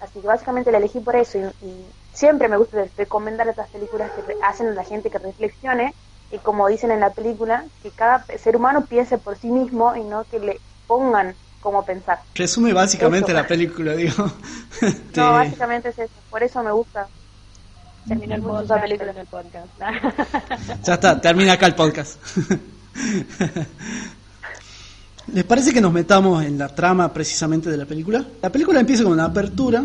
[0.00, 4.34] así que básicamente la elegí por eso y, siempre me gusta recomendar estas películas que
[4.42, 5.94] hacen a la gente que reflexione
[6.32, 10.02] y como dicen en la película, que cada ser humano piense por sí mismo y
[10.02, 12.20] no que le pongan cómo pensar.
[12.34, 14.24] Resume básicamente la película, digo.
[15.16, 16.14] No, básicamente es eso.
[16.30, 17.08] Por eso me gusta.
[18.10, 18.82] Termina el podcast.
[18.82, 19.12] Película.
[19.12, 19.68] El podcast.
[20.84, 22.18] ya está, termina acá el podcast.
[25.32, 28.26] ¿Les parece que nos metamos en la trama precisamente de la película?
[28.42, 29.84] La película empieza con una apertura,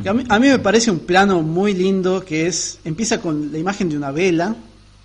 [0.00, 3.50] que a mí, a mí me parece un plano muy lindo, que es, empieza con
[3.50, 4.54] la imagen de una vela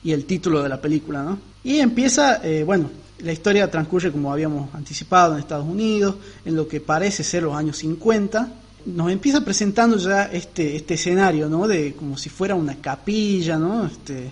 [0.04, 1.40] y el título de la película, ¿no?
[1.64, 2.92] Y empieza, eh, bueno,
[3.24, 6.14] la historia transcurre como habíamos anticipado en Estados Unidos,
[6.46, 8.50] en lo que parece ser los años 50.
[8.86, 11.68] Nos empieza presentando ya este, este escenario, ¿no?
[11.68, 13.86] De como si fuera una capilla, ¿no?
[13.86, 14.32] Este,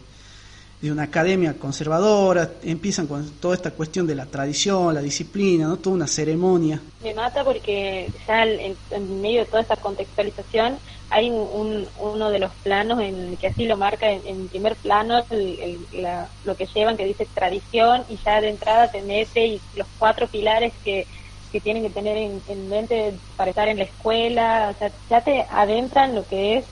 [0.82, 5.78] de una academia conservadora, empiezan con toda esta cuestión de la tradición, la disciplina, ¿no?
[5.78, 6.82] toda una ceremonia.
[7.04, 10.78] Me mata porque ya en, medio de toda esta contextualización
[11.10, 15.26] hay un, uno de los planos en el que así lo marca en, primer plano
[16.46, 20.28] lo que llevan que dice tradición y ya de entrada te mete y los cuatro
[20.28, 21.06] pilares que,
[21.52, 25.22] que tienen que tener en, en mente para estar en la escuela, o sea, ya
[25.22, 26.66] te adentran lo que es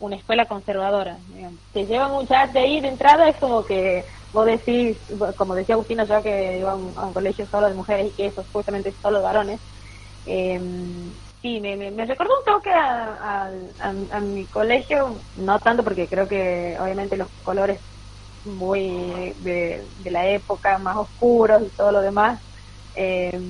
[0.00, 1.18] una escuela conservadora.
[1.28, 1.58] Digamos.
[1.72, 4.98] Te lleva mucha de ahí de entrada, es como que vos decís,
[5.36, 8.44] como decía Agustina, yo que iba a un, colegio solo de mujeres y que eso
[8.52, 9.60] justamente solo de varones.
[10.26, 10.60] Eh,
[11.40, 16.76] sí, me, me, recordó un toque a, a, mi colegio, no tanto porque creo que
[16.80, 17.80] obviamente los colores
[18.44, 22.40] muy de, la época, más oscuros y todo lo demás.
[22.96, 23.40] Eh,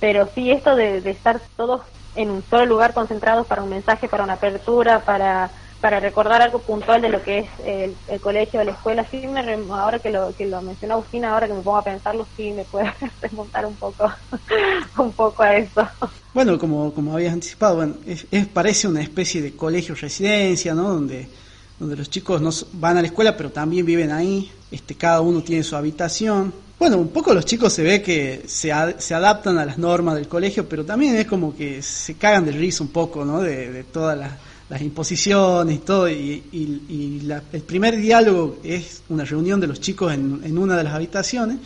[0.00, 1.82] pero sí esto de, de estar todos
[2.16, 6.60] en un solo lugar concentrados para un mensaje, para una apertura, para, para recordar algo
[6.60, 9.06] puntual de lo que es el, colegio, la escuela.
[9.10, 12.26] Sí, me, ahora que lo, que lo mencionó Agustina, ahora que me pongo a pensarlo,
[12.36, 14.10] sí me puede remontar un poco,
[14.98, 15.86] un poco a eso.
[16.32, 20.88] Bueno, como, como habías anticipado, bueno, es, parece una especie de colegio residencia, ¿no?
[20.88, 21.28] Donde,
[21.78, 24.50] donde los chicos no van a la escuela, pero también viven ahí.
[24.70, 28.70] Este, cada uno tiene su habitación bueno, un poco los chicos se ve que se,
[28.98, 32.54] se, adaptan a las normas del colegio, pero también es como que se cagan del
[32.54, 33.40] riso un poco, ¿no?
[33.40, 34.18] De, todas
[34.68, 36.08] las, imposiciones y todo.
[36.10, 40.92] Y, el primer diálogo es una reunión de los chicos en, en, una de las
[40.92, 41.58] habitaciones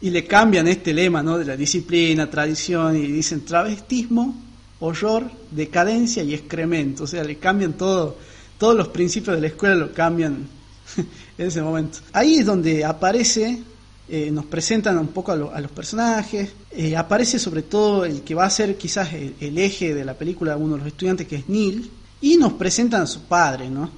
[0.00, 1.36] y le cambian este lema, ¿no?
[1.36, 4.34] De la disciplina, tradición y dicen travestismo,
[4.80, 7.04] horror, decadencia y excremento.
[7.04, 8.16] O sea, le cambian todo,
[8.56, 10.48] todos los principios de la escuela lo cambian
[11.36, 11.98] en ese momento.
[12.14, 13.62] Ahí es donde aparece
[14.10, 18.46] eh, nos presentan un poco a, los personajes, eh, aparece sobre todo el que va
[18.46, 21.90] a ser quizás el, eje de la película, uno de los estudiantes que es Neil,
[22.22, 23.90] y nos presentan a su padre, ¿no?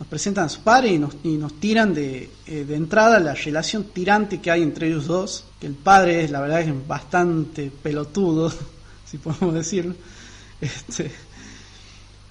[0.00, 3.34] Nos presentan a su padre y nos, y nos tiran de, eh, de entrada la
[3.34, 7.70] relación tirante que hay entre ellos dos, que el padre es la verdad es bastante
[7.70, 8.52] pelotudo,
[9.06, 9.94] si podemos decirlo.
[10.60, 11.10] Este,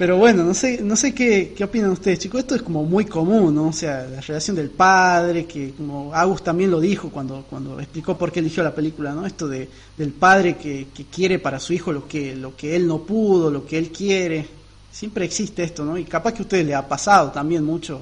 [0.02, 2.40] pero bueno, no sé, no sé qué, qué opinan ustedes, chicos.
[2.40, 3.68] Esto es como muy común, ¿no?
[3.68, 8.18] O sea, la relación del padre, que como Agus también lo dijo cuando, cuando explicó
[8.18, 9.28] por qué eligió la película, ¿no?
[9.28, 12.88] Esto de, del padre que, que quiere para su hijo lo que, lo que él
[12.88, 14.48] no pudo, lo que él quiere.
[14.92, 15.96] Siempre existe esto, ¿no?
[16.00, 18.02] Y capaz que a ustedes le ha pasado también mucho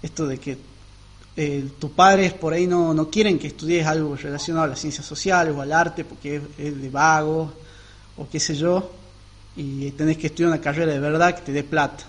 [0.00, 0.56] esto de que
[1.36, 5.04] eh, tus padres por ahí no, no quieren que estudies algo relacionado a las ciencias
[5.04, 7.52] sociales o al arte porque es de vago
[8.16, 8.92] o qué sé yo
[9.56, 12.04] y tenés que estudiar una carrera de verdad que te dé plata.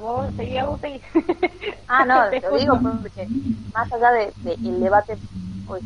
[0.00, 1.00] vos, seguí vos, seguí.
[1.88, 3.28] Ah, no, te lo digo porque
[3.72, 5.16] más allá del de, debate,
[5.66, 5.82] pues,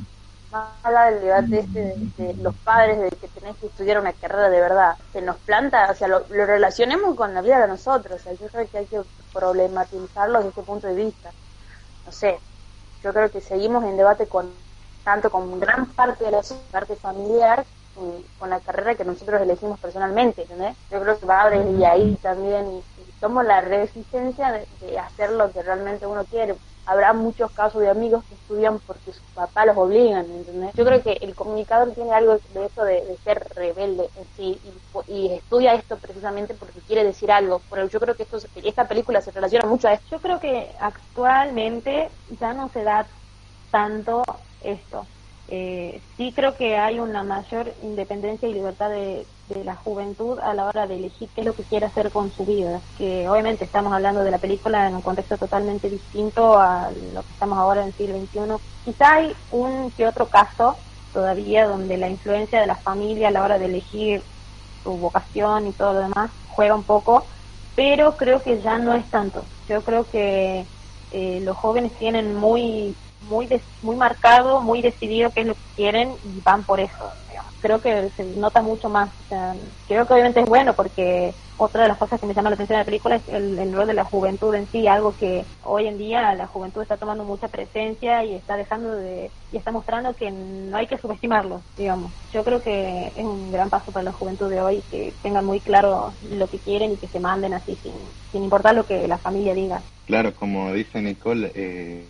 [0.51, 4.49] más allá del debate este de, los padres de que tenés que estudiar una carrera
[4.49, 8.23] de verdad, se nos planta, o sea, lo, relacionemos con la vida de nosotros, o
[8.23, 9.01] sea, yo creo que hay que
[9.33, 11.31] problematizarlo desde ese punto de vista.
[12.07, 12.39] No sé,
[13.03, 14.51] yo creo que seguimos en debate con
[15.05, 17.65] tanto con gran parte de la parte familiar
[18.39, 20.77] con la carrera que nosotros elegimos personalmente, ¿entendés?
[20.91, 22.83] Yo creo que va desde ahí también y,
[23.21, 26.55] somos la resistencia de, hacer lo que realmente uno quiere.
[26.87, 30.73] Habrá muchos casos de amigos que estudian porque sus papás los obligan, ¿entendés?
[30.73, 34.59] Yo creo que el comunicador tiene algo de eso de, ser rebelde en sí
[35.07, 37.61] y, estudia esto precisamente porque quiere decir algo.
[37.69, 40.07] Pero yo creo que esto, esta película se relaciona mucho a esto.
[40.13, 42.09] Yo creo que actualmente
[42.41, 43.07] ya no se da
[43.71, 44.23] tanto
[44.63, 45.07] esto
[45.51, 49.27] eh, sí creo que hay una mayor independencia y libertad de,
[49.65, 52.47] la juventud a la hora de elegir qué es lo que quiere hacer con su
[52.47, 52.81] vida.
[52.97, 57.33] Que obviamente estamos hablando de la película en un contexto totalmente distinto a lo que
[57.33, 58.65] estamos ahora en el siglo XXI.
[58.85, 60.77] Quizá hay un que otro caso
[61.13, 64.23] todavía donde la influencia de la familia a la hora de elegir
[64.85, 67.27] su vocación y todo lo demás juega un poco,
[67.75, 69.45] pero creo que ya no es tanto.
[69.69, 70.65] Yo creo que
[71.11, 72.95] eh, los jóvenes tienen muy
[73.31, 73.49] muy
[73.83, 77.11] muy marcado, muy decidido qué es lo que quieren y van por eso.
[77.63, 79.11] Creo que se nota mucho más.
[79.87, 82.79] creo que obviamente es bueno porque otra de las cosas que me llama la atención
[82.79, 85.99] de la película es el, rol de la juventud en sí, algo que hoy en
[85.99, 90.31] día la juventud está tomando mucha presencia y está dejando de y está mostrando que
[90.31, 92.13] no hay que subestimarlo, digamos.
[92.33, 95.61] Yo creo que es un gran paso para la juventud de hoy que tengan muy
[95.61, 97.93] claro lo que quieren y que se manden así sin,
[98.33, 99.83] sin importar lo que la familia diga.
[100.07, 102.07] Claro, como dice Nicole, eh,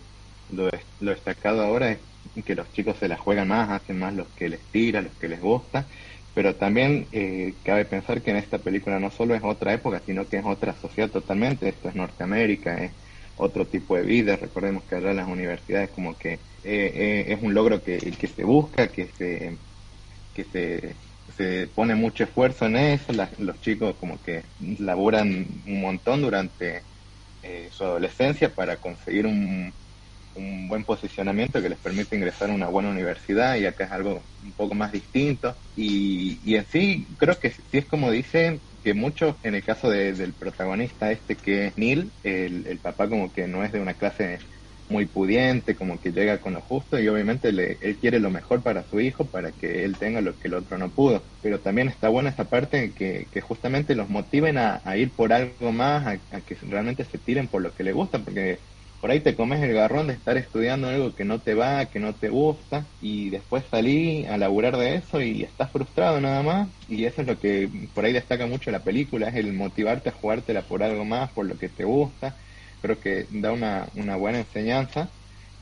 [0.51, 1.99] lo, destacado ahora es
[2.45, 5.27] que los chicos se la juegan más, hacen más los que les tira, los que
[5.27, 5.85] les gusta,
[6.33, 10.27] pero también eh, cabe pensar que en esta película no solo es otra época, sino
[10.27, 12.91] que es otra sociedad totalmente, esto es Norteamérica, es
[13.37, 17.53] otro tipo de vida, recordemos que allá las universidades como que eh, eh, es un
[17.53, 19.57] logro que, se busca, que se,
[20.35, 20.95] que se,
[21.35, 24.43] se pone mucho esfuerzo en eso, los chicos como que
[24.79, 26.83] laburan un montón durante
[27.71, 29.73] su adolescencia para conseguir un,
[30.35, 34.21] un buen posicionamiento que les permite ingresar a una buena universidad y acá es algo
[34.43, 35.55] un poco más distinto.
[35.75, 36.65] Y, y en
[37.17, 41.67] creo que sí es como dice que muchos en el caso del protagonista este que
[41.67, 44.39] es Neil el, el, papá como que no es de una clase
[44.89, 48.61] muy pudiente como que llega con lo justo y obviamente le, él quiere lo mejor
[48.61, 51.23] para su hijo para que él tenga lo que el otro no pudo.
[51.41, 55.71] Pero también está buena esa parte que, que justamente los motiven a, ir por algo
[55.71, 58.59] más a, a que realmente se tiren por lo que le gusta porque
[59.01, 61.99] por ahí te comes el garrón de estar estudiando algo que no te va, que
[61.99, 66.69] no te gusta, y después salí a laburar de eso y estás frustrado nada más,
[66.87, 70.13] y eso es lo que por ahí destaca mucho la película, es el motivarte a
[70.13, 72.37] jugártela por algo más, por lo que te gusta,
[72.81, 75.09] creo que da una, una buena enseñanza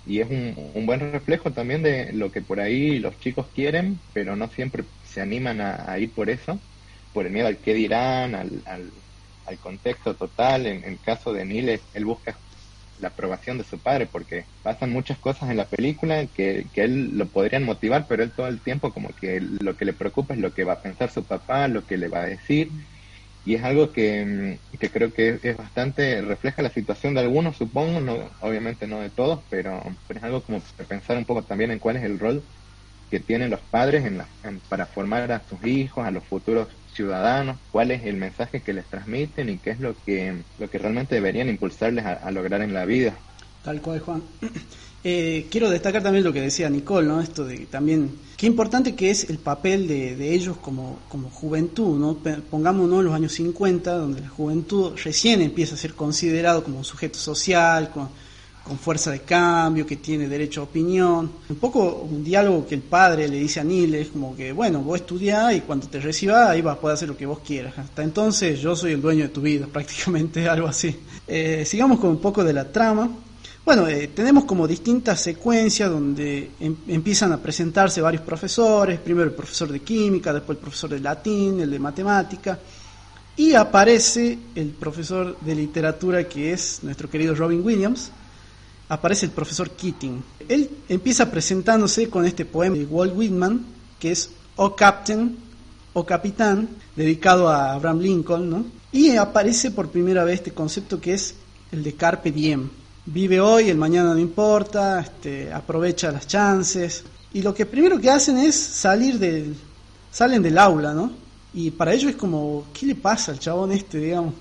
[0.06, 4.00] y es un, un buen reflejo también de lo que por ahí los chicos quieren,
[4.14, 6.60] pero no siempre se animan a, ir por eso,
[7.14, 8.90] por el miedo al qué dirán, al, al,
[9.46, 10.66] al contexto total.
[10.66, 12.38] En el caso de Niles, él busca
[13.00, 17.18] la aprobación de su padre, porque pasan muchas cosas en la película que, que él
[17.18, 20.40] lo podrían motivar, pero él todo el tiempo como que lo que le preocupa es
[20.40, 22.72] lo que va a pensar su papá, lo que le va a decir,
[23.44, 28.00] y es algo que, que creo que es bastante, refleja la situación de algunos, supongo,
[28.02, 31.80] no, obviamente no de todos, pero, pero es algo como pensar un poco también en
[31.80, 32.48] cuál es el rol
[33.10, 34.28] que tienen los padres en la,
[34.70, 38.86] para formar a sus hijos, a los futuros ciudadanos, cuál es el mensaje que les
[38.86, 42.86] transmiten y qué es lo que, lo que realmente deberían impulsarles a, lograr en la
[42.86, 43.14] vida.
[43.64, 44.22] Tal cual, Juan.
[45.02, 47.22] Eh, quiero destacar también lo que decía Nicole, ¿no?
[47.22, 51.98] Esto de también, qué importante que es el papel de, de ellos como, como juventud,
[51.98, 52.18] ¿no?
[52.52, 56.84] Pongámonos en los años 50, donde la juventud recién empieza a ser considerado como un
[56.84, 58.10] sujeto social, con,
[58.70, 61.32] con fuerza de cambio, que tiene derecho a opinión.
[61.50, 64.82] Un poco un diálogo que el padre le dice a Neil es como que, bueno,
[64.82, 67.76] vos estudiás y cuando te recibas ahí vas a poder hacer lo que vos quieras.
[67.80, 70.96] Hasta entonces yo soy el dueño de tu vida, prácticamente algo así.
[71.28, 73.10] Eh, sigamos con un poco de la trama.
[73.66, 79.36] Bueno, eh, tenemos como distintas secuencias donde em, empiezan a presentarse varios profesores, primero el
[79.36, 82.60] profesor de química, después el profesor de latín, el de matemática,
[83.36, 88.12] y aparece el profesor de literatura que es nuestro querido Robin Williams,
[88.90, 90.22] aparece el profesor Keating.
[90.48, 93.66] Él empieza presentándose con este poema de Walt Whitman,
[94.00, 95.38] que es O Captain,
[95.94, 98.66] O Capitán, dedicado a Abraham Lincoln, ¿no?
[98.92, 101.36] Y aparece por primera vez este concepto que es
[101.72, 102.70] el de Carpe Diem.
[103.06, 107.04] Vive hoy, el mañana no importa, este, aprovecha las chances.
[107.34, 109.56] Y lo que primero que hacen es salir del,
[110.12, 111.12] salen del aula, ¿no?
[111.54, 114.34] Y para ellos es como, ¿qué le pasa al chabón este, digamos?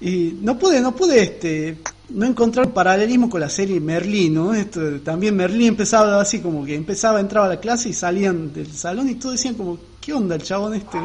[0.00, 1.78] Y no pude, no pude este,
[2.10, 4.54] no encontrar paralelismo con la serie Merlín, ¿no?
[4.54, 8.72] Esto, también Merlín empezaba así como que empezaba, entraba a la clase y salían del
[8.72, 10.98] salón y todos decían como, ¿qué onda el chabón este?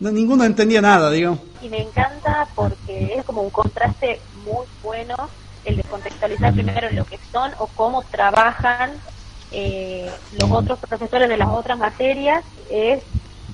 [0.00, 1.40] No, ninguno entendía nada, digamos.
[1.62, 5.14] Y me encanta porque es como un contraste muy bueno
[5.64, 8.92] el de contextualizar primero lo que son o cómo trabajan
[9.52, 13.02] eh, los otros profesores de las otras materias, es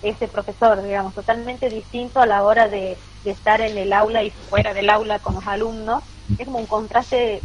[0.02, 2.96] ese profesor, digamos, totalmente distinto a la hora de
[3.30, 6.02] estar en el aula y fuera del aula con los alumnos
[6.38, 7.40] es como un contraste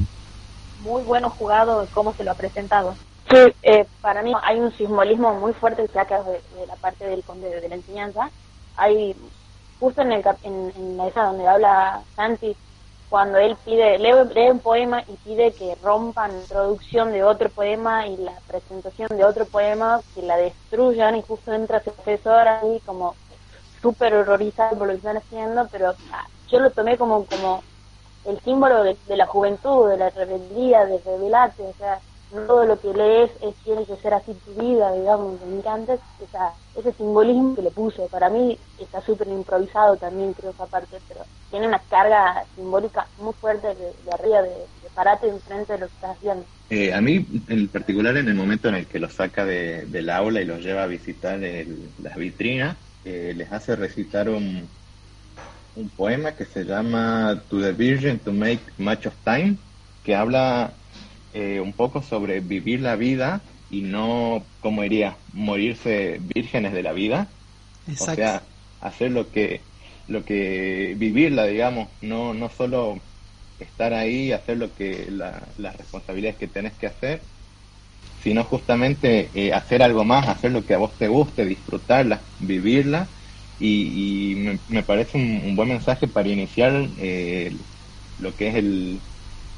[0.82, 2.96] muy bueno jugado de cómo se lo ha presentado.
[3.30, 7.06] Sí, eh, para mí hay un simbolismo muy fuerte que saca de, de la parte
[7.06, 8.30] del de, de, la enseñanza.
[8.76, 9.16] Hay
[9.80, 12.56] justo en, el, en, la esa donde habla Santi,
[13.10, 17.50] cuando él pide, lee, lee, un poema y pide que rompan la introducción de otro
[17.50, 22.48] poema y la presentación de otro poema, que la destruyan y justo entra ese profesor
[22.48, 23.16] ahí como
[23.82, 25.94] súper horrorizado por lo que están haciendo, pero
[26.50, 27.64] yo lo tomé como, como
[28.26, 32.00] el símbolo de, la juventud, de la rebeldía, de rebelarte, o sea,
[32.48, 36.54] todo lo que lees es tiene que ser así tu vida, digamos, me encanta esa,
[36.78, 41.22] ese simbolismo que le puse, para mí está súper improvisado también creo esa parte, pero
[41.50, 44.54] tiene una carga simbólica muy fuerte de, arriba de,
[44.94, 46.46] parate enfrente de lo que estás haciendo.
[46.70, 50.10] Eh, a mí, en particular, en el momento en el que los saca de, del
[50.10, 52.76] aula y los lleva a visitar el, las vitrinas,
[53.06, 54.68] eh, les hace recitar un,
[55.76, 59.56] un poema que se llama To the Virgin to Make Much of Time,
[60.04, 60.74] que habla
[61.34, 66.92] eh, un poco sobre vivir la vida y no, como diría, morirse vírgenes de la
[66.92, 67.28] vida.
[67.88, 68.12] Exacto.
[68.12, 68.44] O sea,
[68.82, 69.62] hacer lo que,
[70.08, 73.00] lo que, vivirla, digamos, no, no solo
[73.60, 77.22] estar ahí, hacer lo que, la, las responsabilidades que tenés que hacer,
[78.24, 83.08] sino justamente eh, hacer algo más, hacer lo que a vos te guste, disfrutarla, vivirla,
[83.60, 87.56] y, me, me, parece un, un, buen mensaje para iniciar eh,
[88.20, 89.00] lo que es el,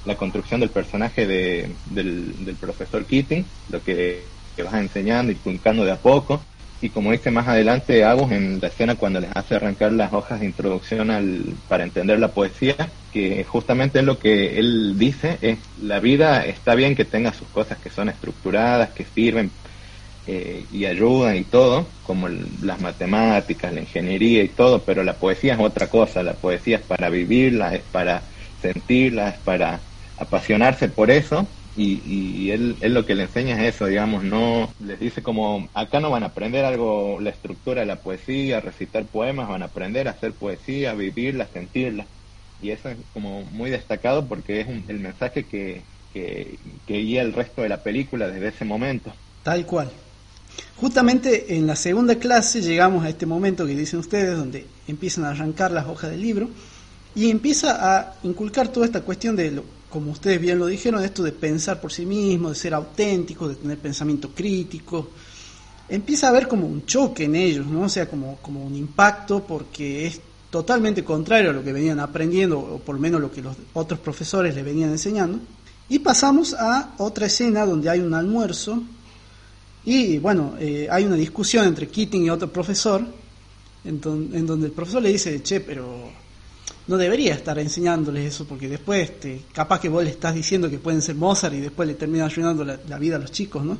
[0.05, 5.35] la construcción del personaje de, del, del, profesor Keating, lo que, que vas enseñando, y
[5.35, 6.41] inculcando de a poco,
[6.83, 10.41] y como dice más adelante Agus en la escena cuando les hace arrancar las hojas
[10.41, 12.75] de introducción al, para entender la poesía,
[13.13, 17.47] que justamente es lo que él dice, es la vida está bien que tenga sus
[17.47, 19.49] cosas que son estructuradas, que sirven
[20.27, 25.53] eh, y ayudan y todo, como las matemáticas, la ingeniería y todo, pero la poesía
[25.53, 28.23] es otra cosa, la poesía es para vivirla, es para
[28.61, 29.79] sentirla, es para
[30.17, 34.71] apasionarse por eso y, y él, él, lo que le enseña es eso, digamos, no
[34.79, 39.05] les dice como acá no van a aprender algo, la estructura de la poesía, recitar
[39.05, 42.05] poemas, van a aprender a hacer poesía, a vivirla, a sentirla.
[42.61, 45.81] Y eso es como muy destacado porque es un, el mensaje que,
[46.13, 49.11] que, que guía el resto de la película desde ese momento.
[49.41, 49.89] Tal cual.
[50.77, 55.31] Justamente en la segunda clase llegamos a este momento que dicen ustedes, donde empiezan a
[55.31, 56.49] arrancar las hojas del libro
[57.15, 59.63] y empieza a inculcar toda esta cuestión de lo,
[59.93, 63.53] como ustedes bien lo dijeron, esto de pensar por sí mismo, de ser auténtico, de
[63.53, 65.09] tener pensamiento crítico,
[65.87, 67.83] empieza a haber como un choque en ellos, ¿no?
[67.83, 70.19] O sea, como, como un impacto porque es
[70.49, 73.99] totalmente contrario a lo que venían aprendiendo, o por lo menos lo que los otros
[73.99, 75.39] profesores les venían enseñando.
[75.87, 78.81] Y pasamos a otra escena donde hay un almuerzo
[79.85, 83.05] y, bueno, eh, hay una discusión entre Keating y otro profesor,
[83.85, 86.22] en, don, en donde el profesor le dice, che, pero
[86.87, 90.79] no debería estar enseñándoles eso porque después este, capaz que vos le estás diciendo que
[90.79, 93.77] pueden ser Mozart y después le terminas arruinando la, la, vida a los chicos, ¿no?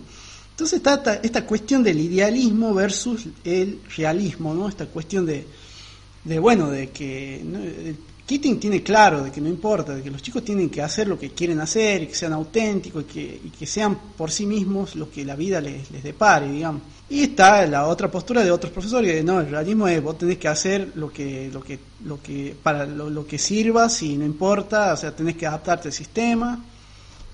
[0.52, 4.70] Entonces está esta, esta, cuestión del idealismo versus el realismo, ¿no?
[4.70, 5.46] Esta cuestión de,
[6.24, 7.60] de bueno, de que ¿no?
[8.26, 11.20] Keating tiene claro de que no importa, de que los chicos tienen que hacer lo
[11.20, 14.96] que quieren hacer y que sean auténticos y que, y que sean por sí mismos
[14.96, 16.84] lo que la vida les, les depare, digamos.
[17.10, 20.38] Y está la otra postura de otros profesores que no, el realismo es vos tenés
[20.38, 24.26] que hacer lo que, lo que, lo que, para lo, lo que sirva, si no
[24.26, 26.64] importa, o sea, tenés que adaptarte al sistema.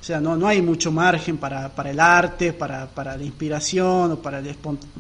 [0.02, 4.14] O sea, no, no hay mucho margen para, para el arte, para, para la inspiración
[4.14, 4.56] o para, el,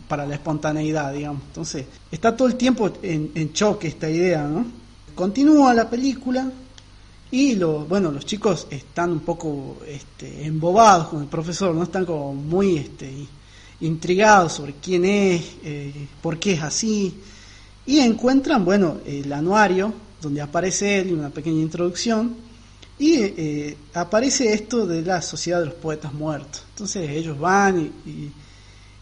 [0.07, 1.41] para la espontaneidad, digamos.
[1.47, 4.65] Entonces, está todo el tiempo en, en choque esta idea, ¿no?
[5.15, 6.51] Continúa la película
[7.31, 12.05] y lo, bueno, los chicos están un poco este, embobados con el profesor, no están
[12.05, 13.11] como muy este,
[13.81, 17.13] intrigados sobre quién es, eh, por qué es así,
[17.85, 22.35] y encuentran, bueno, el anuario donde aparece él y una pequeña introducción,
[22.97, 26.63] y eh, aparece esto de la Sociedad de los Poetas Muertos.
[26.71, 28.31] Entonces ellos van y, y,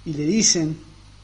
[0.06, 0.78] y le dicen,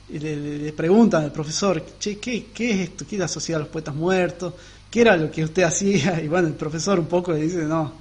[0.09, 3.05] y le, le, preguntan al profesor, che, ¿qué, ¿qué es esto?
[3.07, 4.53] ¿Qué es la Sociedad de los Poetas Muertos?
[4.93, 6.21] ¿Qué era lo que usted hacía?
[6.21, 7.93] Y bueno, el profesor un poco le dice, no,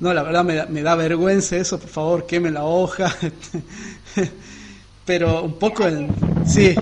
[0.00, 3.08] no, la verdad me da, me da vergüenza eso, por favor, queme la hoja.
[5.06, 6.08] Pero un poco el...
[6.44, 6.74] Sí.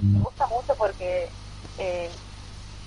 [0.00, 1.28] Me gusta mucho porque
[1.76, 2.08] eh,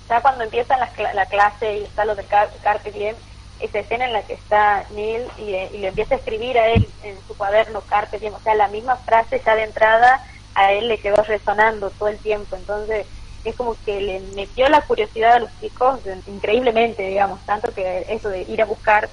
[0.08, 3.14] ya cuando empieza la, la, clase y está lo del car Carpe Diem,
[3.60, 6.88] esa escena en la que está Neil y, y, le empieza a escribir a él
[7.04, 10.26] en su cuaderno Carpe Diem, o sea, la misma frase ya de entrada
[10.56, 13.06] a él le quedó resonando todo el tiempo, entonces
[13.44, 18.28] es como que le metió la curiosidad a los chicos increíblemente, digamos, tanto que eso
[18.28, 19.10] de ir a buscar,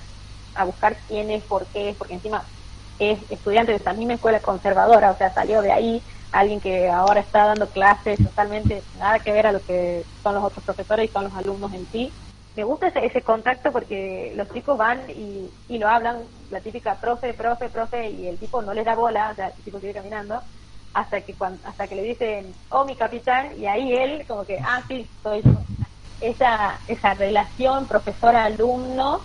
[0.53, 2.47] a buscar quién es, por qué, porque encima
[2.97, 7.21] es estudiante de esa misma escuela conservadora, o sea, salió de ahí alguien que ahora
[7.21, 11.11] está dando clases totalmente nada que ver a lo que son los otros profesores y
[11.11, 12.13] son los alumnos en sí.
[12.55, 16.99] Me gusta ese, ese contacto porque los chicos van y, y lo hablan, la típica
[16.99, 19.93] profe, profe, profe, y el tipo no les da bola, o sea, el tipo sigue
[19.93, 20.41] caminando,
[20.95, 24.57] hasta que cuando, hasta que le dicen, oh, mi capitán, y ahí él como que,
[24.63, 25.51] ah, sí, soy yo.
[26.21, 29.19] Esa, esa relación profesor-alumno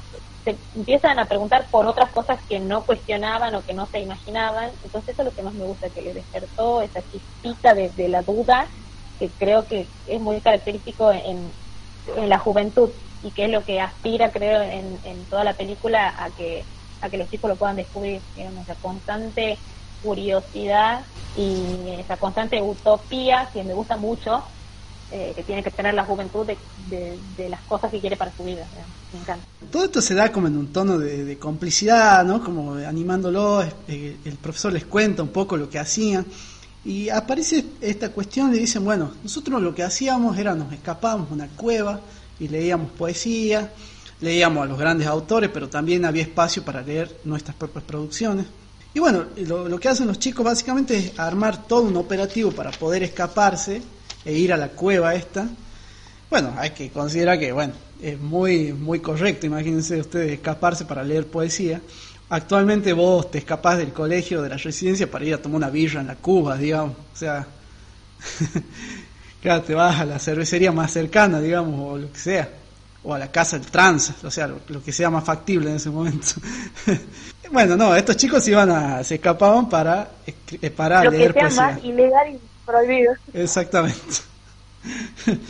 [0.44, 4.72] se empiezan a preguntar por otras cosas que no cuestionaban o que no se imaginaban.
[4.82, 8.22] Entonces eso es lo que más me gusta, que le despertó esa chispita de, la
[8.22, 8.68] duda,
[9.20, 11.52] que creo que es muy característico en,
[12.16, 12.90] en, la juventud
[13.22, 16.66] y que es lo que aspira, creo, en, en toda la película a que,
[17.00, 18.24] a que los chicos lo puedan descubrir.
[18.34, 19.60] Digamos, esa constante
[20.02, 21.02] curiosidad
[21.36, 24.42] y esa constante utopía que me gusta mucho
[25.12, 26.56] eh, que tiene que tener la juventud de,
[27.36, 28.64] de, las cosas que quiere para su vida.
[29.72, 32.44] Todo esto se da como en un tono de, complicidad, ¿no?
[32.44, 36.24] Como animándolo, eh, el profesor les cuenta un poco lo que hacían.
[36.84, 41.34] Y aparece esta cuestión y dicen, bueno, nosotros lo que hacíamos era nos escapábamos a
[41.34, 41.98] una cueva
[42.38, 43.72] y leíamos poesía,
[44.20, 48.46] leíamos a los grandes autores, pero también había espacio para leer nuestras propias producciones.
[48.92, 53.04] Y bueno, lo, que hacen los chicos básicamente es armar todo un operativo para poder
[53.04, 53.80] escaparse
[54.24, 55.48] e ir a la cueva esta.
[56.28, 57.72] Bueno, hay que considerar que, bueno,
[58.02, 61.80] es muy, muy correcto, imagínense ustedes escaparse para leer poesía.
[62.30, 66.00] Actualmente vos te escapás del colegio, de la residencia para ir a tomar una birra
[66.00, 66.96] en la Cuba, digamos.
[67.12, 67.46] O sea,
[69.42, 72.59] claro, te vas a la cervecería más cercana, digamos, o lo que sea.
[73.02, 75.88] O a la casa del trans, o sea, lo, que sea más factible en ese
[75.88, 76.32] momento.
[77.50, 81.72] bueno, no, estos chicos iban a, se escapaban para, eh, para lo leer que sea
[81.72, 83.14] más ilegal y prohibido.
[83.32, 84.04] Exactamente.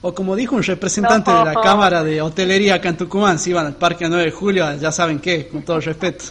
[0.00, 3.66] O como dijo un representante de la Cámara de Hotelería acá en Tucumán, si iban
[3.66, 6.26] al Parque 9 de Julio, ya saben qué, con todo respeto.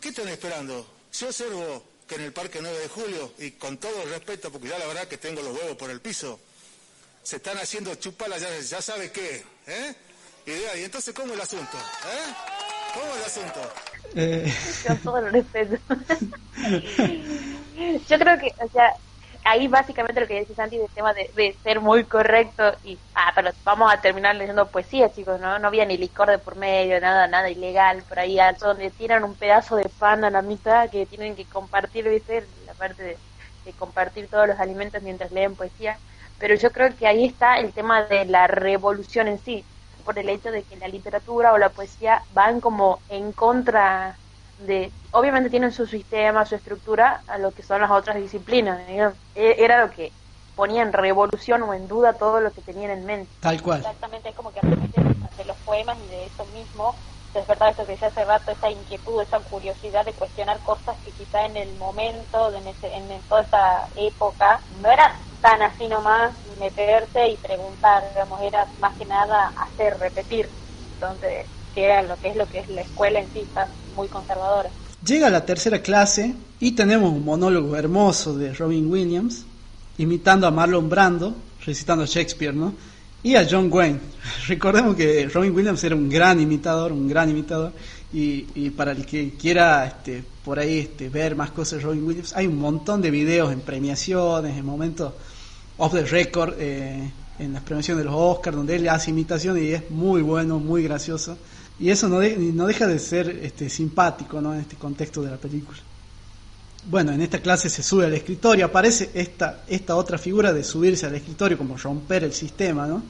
[0.00, 0.84] ¿Qué están esperando?
[1.12, 4.68] Yo observo que en el Parque 9 de Julio, y con todo el respeto, porque
[4.68, 6.40] ya la verdad que tengo los huevos por el piso,
[7.22, 9.94] se están haciendo chupalas, ya, ya sabe qué, ¿eh?
[10.46, 11.76] Y, entonces, ¿cómo el asunto?
[11.76, 12.34] ¿Eh?
[12.94, 13.60] ¿Cómo el asunto?
[14.14, 14.52] Eh...
[14.86, 15.76] Con todo el respeto.
[18.08, 18.92] Yo creo que, o sea,
[19.44, 23.50] ahí básicamente lo que dice Santi del tema de, ser muy correcto y ah pero
[23.64, 27.26] vamos a terminar leyendo poesía chicos no no había ni licor de por medio nada
[27.26, 31.34] nada ilegal por ahí donde tiran un pedazo de pan a la mitad que tienen
[31.34, 33.18] que compartir viste la parte de,
[33.64, 35.98] de compartir todos los alimentos mientras leen poesía
[36.42, 39.64] pero yo creo que ahí está el tema de la revolución en sí
[40.04, 44.16] por el hecho de que la literatura o la poesía van como en contra
[44.66, 48.80] de, obviamente tienen su sistema, su estructura a lo que son las otras disciplinas.
[48.88, 50.10] E, era lo que
[50.56, 53.30] ponía en revolución o en duda todo lo que tenían en mente.
[53.38, 53.78] Tal cual.
[53.78, 56.92] Exactamente, es como que de los poemas y de eso mismo
[57.34, 61.46] despertar esto que decía hace rato, esa inquietud, esa curiosidad de cuestionar cosas que quizá
[61.46, 67.28] en el momento, en, ese, en toda esa época, no era tan así nomás meterse
[67.28, 70.48] y preguntar, digamos, era más que nada hacer, repetir.
[70.94, 74.08] Entonces, que era lo que es lo que es la escuela en sí, está muy
[74.08, 74.70] conservadora.
[75.04, 79.44] Llega la tercera clase y tenemos un monólogo hermoso de Robin Williams,
[79.98, 82.72] imitando a Marlon Brando, recitando Shakespeare, ¿no?
[83.24, 84.00] Y a John Wayne.
[84.48, 87.72] Recordemos que Robin Williams era un gran imitador, un gran imitador,
[88.12, 92.34] y, para el que quiera este, por ahí este, ver más cosas de Robin Williams,
[92.36, 95.14] hay un montón de videos en premiaciones, en momentos
[95.78, 99.72] off the record, eh, en las premiaciones de los Oscars, donde él hace imitaciones y
[99.72, 101.38] es muy bueno, muy gracioso.
[101.80, 104.52] Y eso no, no deja de ser este, simpático ¿no?
[104.52, 105.78] en este contexto de la película.
[106.84, 111.06] Bueno, en esta clase se sube al escritorio, aparece esta, esta otra figura de subirse
[111.06, 113.02] al escritorio, como romper el sistema, ¿no?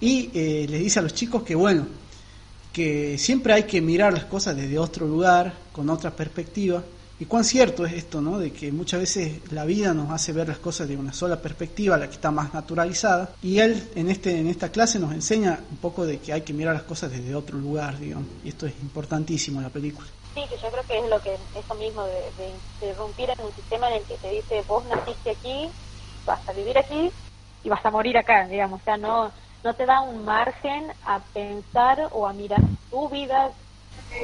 [0.00, 1.86] Y eh, les dice a los chicos que, bueno,
[2.72, 6.82] que siempre hay que mirar las cosas desde otro lugar, con otra perspectiva,
[7.20, 8.38] y cuán cierto es esto, ¿no?
[8.38, 11.96] De que muchas veces la vida nos hace ver las cosas de una sola perspectiva,
[11.96, 13.34] la que está más naturalizada.
[13.42, 16.52] Y él en este en esta clase nos enseña un poco de que hay que
[16.52, 18.28] mirar las cosas desde otro lugar, digamos.
[18.44, 20.06] Y esto es importantísimo en la película.
[20.34, 22.32] Sí, que yo creo que es lo que eso mismo de,
[22.80, 25.70] de irrumpir en un sistema en el que te dice vos naciste aquí,
[26.26, 27.10] vas a vivir aquí
[27.64, 28.80] y vas a morir acá, digamos.
[28.80, 29.32] O sea, no
[29.64, 32.60] no te da un margen a pensar o a mirar
[32.90, 33.50] tu vida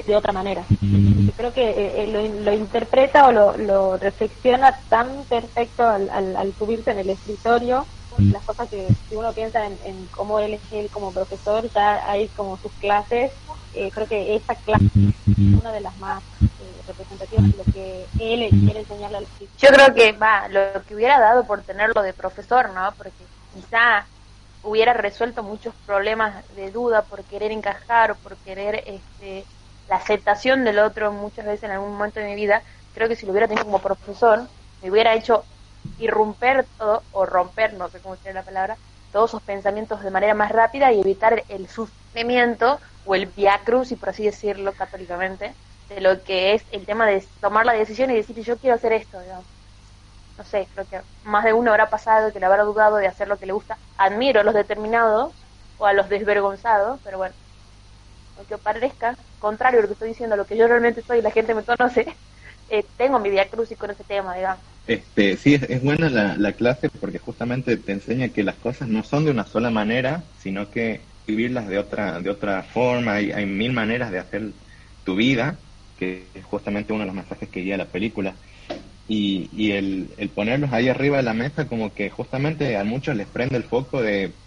[0.07, 0.65] de otra manera.
[0.81, 6.55] Yo creo que eh, eh, lo, interpreta o lo, lo, reflexiona tan perfecto al, al,
[6.55, 7.85] subirse en el escritorio,
[8.19, 12.29] las cosas que si uno piensa en, cómo él es él como profesor, ya hay
[12.29, 13.33] como sus clases,
[13.75, 16.22] eh, creo que esa clase es una de las más
[16.87, 19.57] representativas de lo que él quiere enseñarle al escritor.
[19.59, 22.93] Yo creo que va, lo que hubiera dado por tenerlo de profesor, ¿no?
[22.97, 24.07] Porque quizá
[24.62, 29.45] hubiera resuelto muchos problemas de duda por querer encajar o por querer este
[29.89, 32.62] la aceptación del otro muchas veces en algún momento de mi vida,
[32.95, 34.45] creo que si lo hubiera tenido como profesor,
[34.83, 35.45] me hubiera hecho
[35.99, 38.77] irrumper todo, o romper, no sé cómo sería la palabra,
[39.12, 43.29] todos esos pensamientos de manera más rápida y evitar el sufrimiento o el
[43.65, 45.53] cruz y por así decirlo católicamente,
[45.89, 48.93] de lo que es el tema de tomar la decisión y decir yo quiero hacer
[48.93, 49.19] esto,
[50.39, 53.29] No sé, creo que más de uno habrá pasado que le habrá dudado de hacer
[53.29, 53.79] lo que le gusta.
[53.97, 55.33] Admiro a los determinados
[55.79, 57.35] o a los desvergonzados, pero bueno,
[58.39, 61.55] aunque parezca contrario a lo que estoy diciendo, lo que yo realmente soy la gente
[61.55, 62.07] me conoce,
[62.71, 64.63] eh, tengo mi vía y con ese tema, digamos.
[64.87, 69.03] Este, sí, es, buena la, la, clase porque justamente te enseña que las cosas no
[69.03, 73.14] son de una sola manera, sino que vivirlas de otra, de otra forma.
[73.14, 74.55] Hay, hay mil maneras de hacer
[75.03, 75.64] tu vida,
[75.97, 78.41] que es justamente uno de los mensajes que guía la película.
[79.07, 83.16] y, y el, el ponerlos ahí arriba de la mesa como que justamente a muchos
[83.16, 84.41] les prende el foco de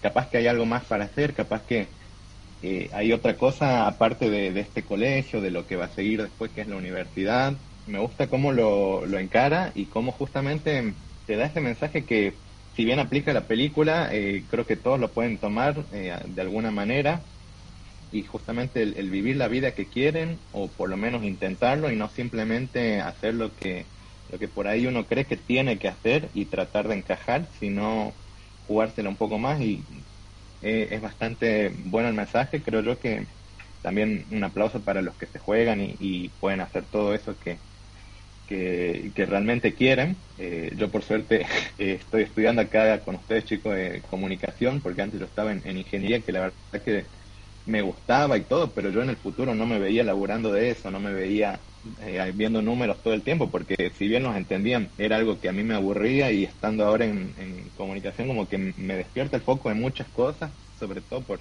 [0.00, 1.96] capaz que hay algo más para hacer, capaz que
[2.60, 6.22] eh, hay otra cosa aparte de, de, este colegio, de lo que va a seguir
[6.22, 7.62] después, que es la universidad.
[7.86, 12.42] Me gusta cómo lo, lo encara y cómo justamente te da ese mensaje que,
[12.78, 16.70] si bien aplica la película, eh, creo que todos lo pueden tomar eh, de alguna
[16.70, 17.26] manera
[18.10, 22.08] y justamente el, vivir la vida que quieren o por lo menos intentarlo y no
[22.08, 23.90] simplemente hacer lo que
[24.28, 28.14] lo que por ahí uno cree que tiene que hacer y tratar de encajar, sino
[28.62, 29.86] jugársela un poco más y
[30.62, 32.62] eh, es bastante bueno el mensaje.
[32.62, 33.28] Creo yo que
[33.82, 37.67] también un aplauso para los que se juegan y, y pueden hacer todo eso que,
[38.48, 40.16] que, realmente quieren.
[40.38, 41.42] Eh, yo por suerte
[41.78, 45.76] eh, estoy estudiando acá con ustedes chicos de comunicación, porque antes yo estaba en, en
[45.78, 47.06] ingeniería, que la verdad que
[47.66, 50.90] me gustaba y todo, pero yo en el futuro no me veía laburando de eso,
[50.90, 51.60] no me veía
[52.00, 55.52] eh, viendo números todo el tiempo, porque si bien los entendían, era algo que a
[55.52, 59.68] mí me aburría y estando ahora en, en comunicación como que me despierta el foco
[59.68, 61.40] de muchas cosas, sobre todo por,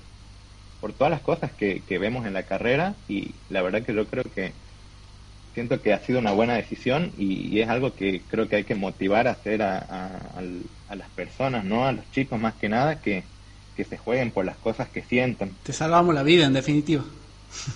[0.82, 4.06] por todas las cosas que, que vemos en la carrera y la verdad que yo
[4.08, 4.54] creo que
[5.58, 8.64] siento que ha sido una buena decisión y, y es algo que creo que hay
[8.64, 9.80] que motivar a hacer a,
[10.88, 11.88] a, las personas, ¿no?
[11.88, 13.24] A los chicos más que nada, que,
[13.76, 15.56] que se jueguen por las cosas que sienten.
[15.64, 17.04] Te salvamos la vida, en definitiva.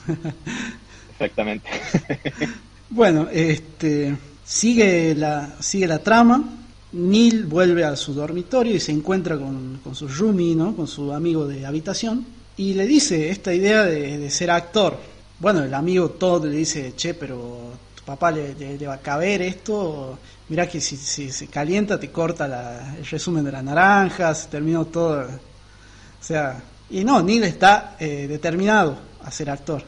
[1.13, 1.67] Exactamente.
[2.91, 4.15] bueno, este
[4.45, 6.43] sigue la sigue la trama.
[6.91, 10.75] Neil vuelve a su dormitorio y se encuentra con, con su roomie, ¿no?
[10.75, 12.27] con su amigo de habitación,
[12.57, 14.99] y le dice esta idea de, de ser actor.
[15.41, 17.70] Bueno, el amigo Todd le dice, che, pero
[18.05, 20.17] papá le, le, va a caber esto,
[20.49, 24.47] mira que si, si, se calienta te corta la, el resumen de la naranja, se
[24.47, 25.21] terminó todo.
[25.21, 29.83] O sea, y no, Neil está eh, determinado a ser actor.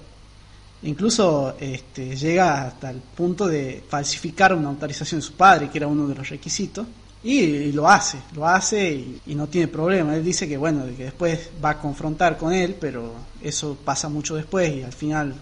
[0.84, 5.88] Incluso este, llega hasta el punto de falsificar una autorización de su padre, que era
[5.88, 6.86] uno de los requisitos,
[7.24, 10.16] y, lo hace, lo hace y, y, no tiene problema.
[10.16, 14.36] Él dice que bueno, que después va a confrontar con él, pero eso pasa mucho
[14.36, 15.34] después y al final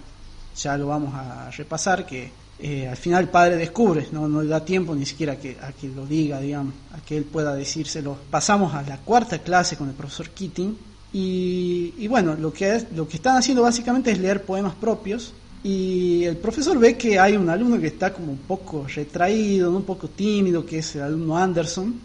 [0.55, 2.31] ya lo vamos a repasar, que
[2.61, 5.71] eh, al final el padre descubre, no, no le da tiempo ni siquiera que, a
[5.71, 8.17] que lo diga, digamos, a que él pueda decírselo.
[8.29, 10.77] Pasamos a la cuarta clase con el profesor Keating,
[11.13, 15.33] y, y, bueno, lo que, es, lo que están haciendo básicamente es leer poemas propios.
[15.63, 19.83] Y el profesor ve que hay un alumno que está como un poco retraído, un
[19.83, 21.99] poco tímido, que es el alumno Anderson,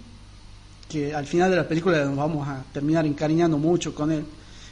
[0.89, 4.25] que al final de la película nos vamos a terminar encariñando mucho con él.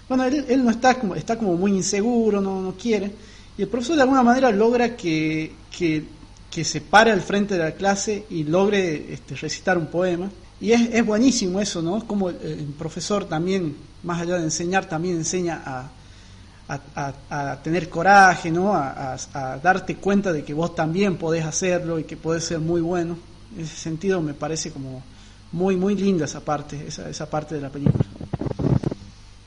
[0.09, 3.11] Bueno, él, él no está como, está como muy inseguro, no, no quiere.
[3.57, 6.05] Y el profesor de alguna manera logra que, que,
[6.50, 10.30] que se pare al frente de la clase y logre este, recitar un poema.
[10.61, 12.07] Y es, es buenísimo eso, ¿no?
[12.07, 15.88] Como el, el profesor también más allá de enseñar, también enseña a,
[16.68, 18.74] a, a, tener coraje, ¿no?
[18.74, 19.16] A,
[19.62, 23.18] darte cuenta de que vos también podés hacerlo y que podés ser muy bueno.
[23.57, 25.02] En ese sentido me parece como
[25.52, 28.05] muy, muy linda esa parte, esa, esa parte de la película.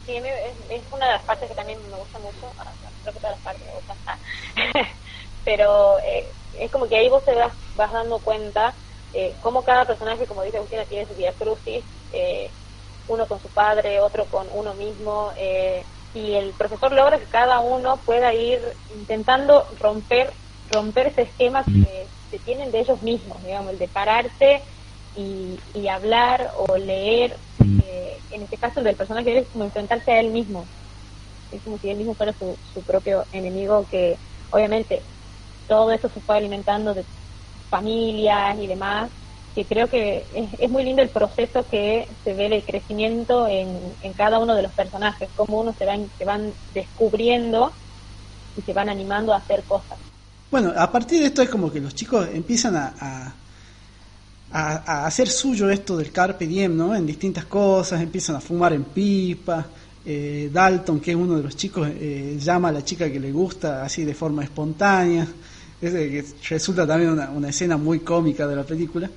[0.05, 0.23] Sí, es,
[0.69, 2.47] es una de las partes que también me gusta mucho,
[3.07, 3.97] creo que todas las partes me gustan,
[5.45, 6.27] pero eh,
[6.59, 8.75] es como que ahí vos te vas, vas dando cuenta
[9.13, 12.51] eh, cómo cada personaje, como dice Agustina, tiene su crucis, eh,
[13.07, 15.83] uno con su padre, otro con uno mismo, eh,
[16.13, 20.33] y el profesor logra que cada uno pueda ir intentando romper
[20.69, 24.63] romper ese esquema que se tienen de ellos mismos, digamos, el de pararse
[25.15, 27.37] y, y hablar o leer,
[27.83, 30.67] eh, en este caso el del personaje es como enfrentarse a él mismo,
[31.51, 34.17] es como si él mismo fuera su, su propio enemigo que
[34.51, 35.01] obviamente
[35.67, 37.03] todo eso se fue alimentando de
[37.69, 39.09] familias y demás,
[39.53, 43.93] que creo que es, es, muy lindo el proceso que se ve el crecimiento en,
[44.01, 47.71] en cada uno de los personajes, cómo uno se van, se van descubriendo
[48.55, 49.97] y se van animando a hacer cosas.
[50.49, 53.33] Bueno, a partir de esto es como que los chicos empiezan a, a,
[54.51, 56.95] a, a hacer suyo esto del carpe diem, ¿no?
[56.95, 59.67] En distintas cosas, empiezan a fumar en pipa.
[60.09, 63.29] Eh, Dalton, que es uno de los chicos, eh, llama a la chica que le
[63.29, 65.27] gusta así de forma espontánea.
[65.81, 69.09] Es, que resulta también una, escena muy cómica de la película.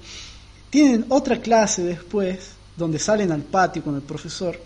[0.68, 4.59] Tienen otra clase después, donde salen al patio con el profesor,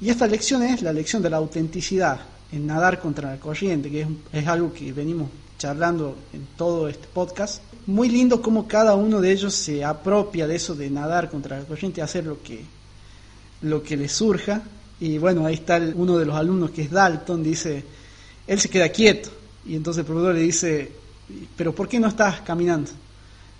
[0.00, 2.20] y esta lección es la lección de la autenticidad,
[2.52, 5.28] en nadar contra la corriente, que es, algo que venimos
[5.58, 7.62] charlando en todo este podcast.
[7.86, 11.64] Muy lindo cómo cada uno de ellos se apropia de eso de nadar contra la
[11.64, 12.64] corriente, hacer lo que,
[13.62, 14.62] lo que les surja.
[15.02, 17.82] Y bueno, ahí está uno de los alumnos que es Dalton, dice,
[18.46, 19.30] él se queda quieto.
[19.66, 20.92] Y entonces el profesor le dice,
[21.56, 22.88] pero ¿por qué no estás caminando?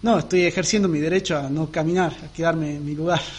[0.03, 3.21] No, estoy ejerciendo mi derecho a no caminar, a quedarme en mi lugar.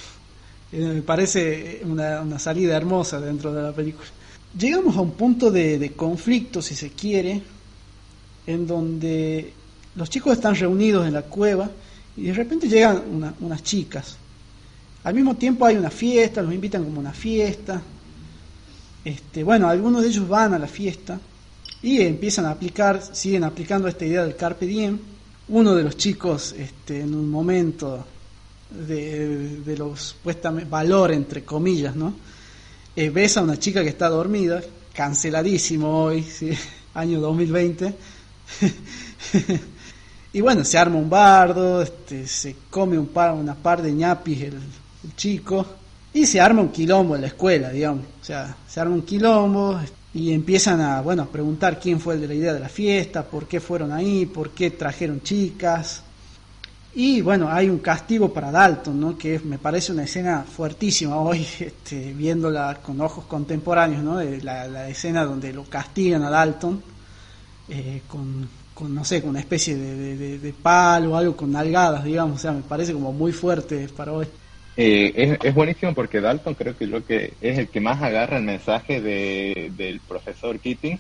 [0.75, 4.07] Eh, me parece una, una, salida hermosa dentro de la película.
[4.57, 7.43] Llegamos a un punto de, de, conflicto, si se quiere,
[8.47, 9.53] en donde
[9.93, 11.69] los chicos están reunidos en la cueva
[12.17, 13.03] y de repente llegan
[13.39, 14.17] unas chicas.
[15.03, 17.79] Al mismo tiempo hay una fiesta, los invitan como una fiesta.
[19.03, 21.19] Este, bueno, algunos de ellos van a la fiesta
[21.81, 24.97] y empiezan a aplicar, siguen aplicando esta idea del carpe diem.
[25.49, 28.05] Uno de los chicos, este, en un momento
[28.69, 32.13] de, de los puestamente valor entre comillas, ¿no?
[32.95, 34.61] Eh, besa a una chica que está dormida,
[34.93, 36.25] canceladísimo hoy,
[36.93, 37.93] año 2020.
[40.33, 44.43] y bueno, se arma un bardo, este, se come un par, una par de ñapis
[44.43, 44.61] el
[45.17, 45.82] chico
[46.13, 48.05] y se arma un quilombo en la escuela, digamos.
[48.21, 49.79] O sea, se arma un quilombo
[50.13, 53.47] y empiezan a, bueno, preguntar quién fue el de la idea de la fiesta, por
[53.47, 56.03] qué fueron ahí, por qué trajeron chicas.
[56.95, 59.17] Y bueno, hay un castigo para Dalton, ¿no?
[59.17, 64.21] que me parece una escena fuertísima hoy, este, viéndola con ojos contemporáneos, ¿no?
[64.21, 66.83] la, la escena donde lo castigan a Dalton
[67.69, 71.51] eh, con, con, no sé, con una especie de, de, de, palo o algo con
[71.51, 74.27] nalgadas, digamos, o sea, me parece como muy fuerte para hoy.
[74.75, 78.43] Eh, es, buenísimo porque Dalton creo que lo que es el que más agarra el
[78.43, 80.99] mensaje de, del profesor Keating.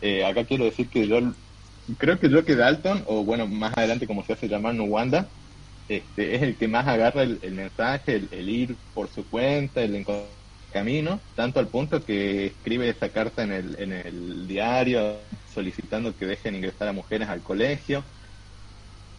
[0.00, 1.20] Eh, acá quiero decir que yo
[1.98, 5.28] creo que lo que Dalton, o bueno, más adelante como se hace llamar Nuwanda,
[5.88, 10.04] este, es el que más agarra el, mensaje, el, ir por su cuenta, el
[10.72, 15.16] camino, tanto al punto que escribe esa carta en el, en el diario
[15.54, 18.04] solicitando que dejen ingresar a mujeres al colegio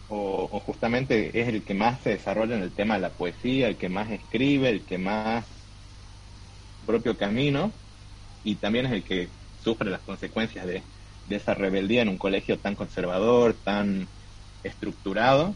[0.08, 3.76] o, justamente es el que más se desarrolla en el tema de la poesía, el
[3.76, 5.44] que más escribe, el que más
[6.86, 7.72] propio camino
[8.44, 9.28] y también es el que
[9.62, 10.82] sufre las consecuencias de,
[11.28, 14.08] de esa rebeldía en un colegio tan conservador, tan
[14.64, 15.54] estructurado,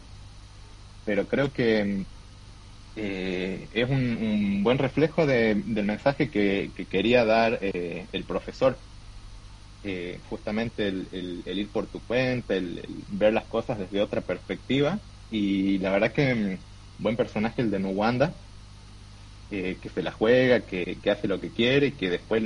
[1.05, 2.05] pero creo que
[2.95, 8.23] eh, es un, un, buen reflejo de, del mensaje que, que quería dar eh, el
[8.23, 8.77] profesor
[9.83, 11.07] eh, justamente el,
[11.45, 14.99] el, ir por tu cuenta, el, ver las cosas desde otra perspectiva.
[15.29, 16.57] Y la verdad que mm,
[17.03, 18.33] buen personaje el de Nuwanda,
[19.51, 22.43] eh, que se la juega, que, hace lo que quiere y que después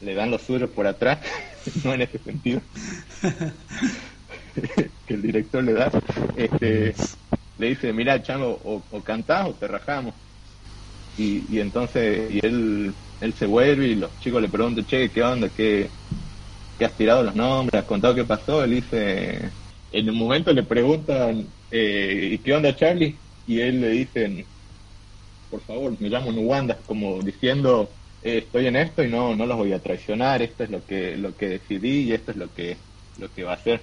[0.00, 1.20] le dan los suyos por atrás,
[1.84, 2.60] no en ese sentido,
[5.06, 5.90] que el director le da.
[6.36, 6.94] Este,
[7.58, 10.14] le dice, mira, chango, o, o cantás o te rajamos.
[11.16, 15.22] Y, y entonces, y él, él se vuelve y los chicos le preguntan, che, ¿qué
[15.22, 15.48] onda?
[15.48, 15.90] ¿Qué,
[16.78, 19.50] que has tirado los nombres, has contado qué pasó, él dice,
[19.92, 23.18] en un momento le preguntan, eh, ¿qué onda Charlie?
[23.46, 24.44] Y él le dicen,
[25.50, 27.88] por favor, me llamo Nuwanda, como diciendo,
[28.22, 31.16] eh, estoy en esto y no, no los voy a traicionar, esto es lo que,
[31.16, 32.76] lo que decidí y esto es lo que,
[33.18, 33.80] lo que va a hacer.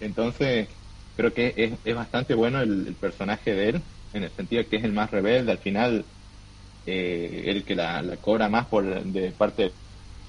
[0.00, 0.68] Entonces,
[1.16, 3.82] creo que es, es bastante bueno el, el, personaje de él,
[4.12, 6.04] en el sentido que es el más rebelde, al final,
[6.86, 9.72] eh, el que la, la cobra más por de parte de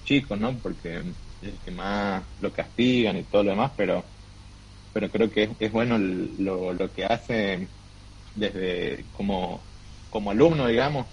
[0.10, 0.54] chicos, ¿no?
[0.54, 1.06] Porque es
[1.44, 4.04] el que más lo castigan y todo lo demás, pero
[4.92, 7.68] pero creo que es, es bueno lo, lo que hace
[8.34, 9.62] desde como,
[10.10, 11.06] como alumno, digamos,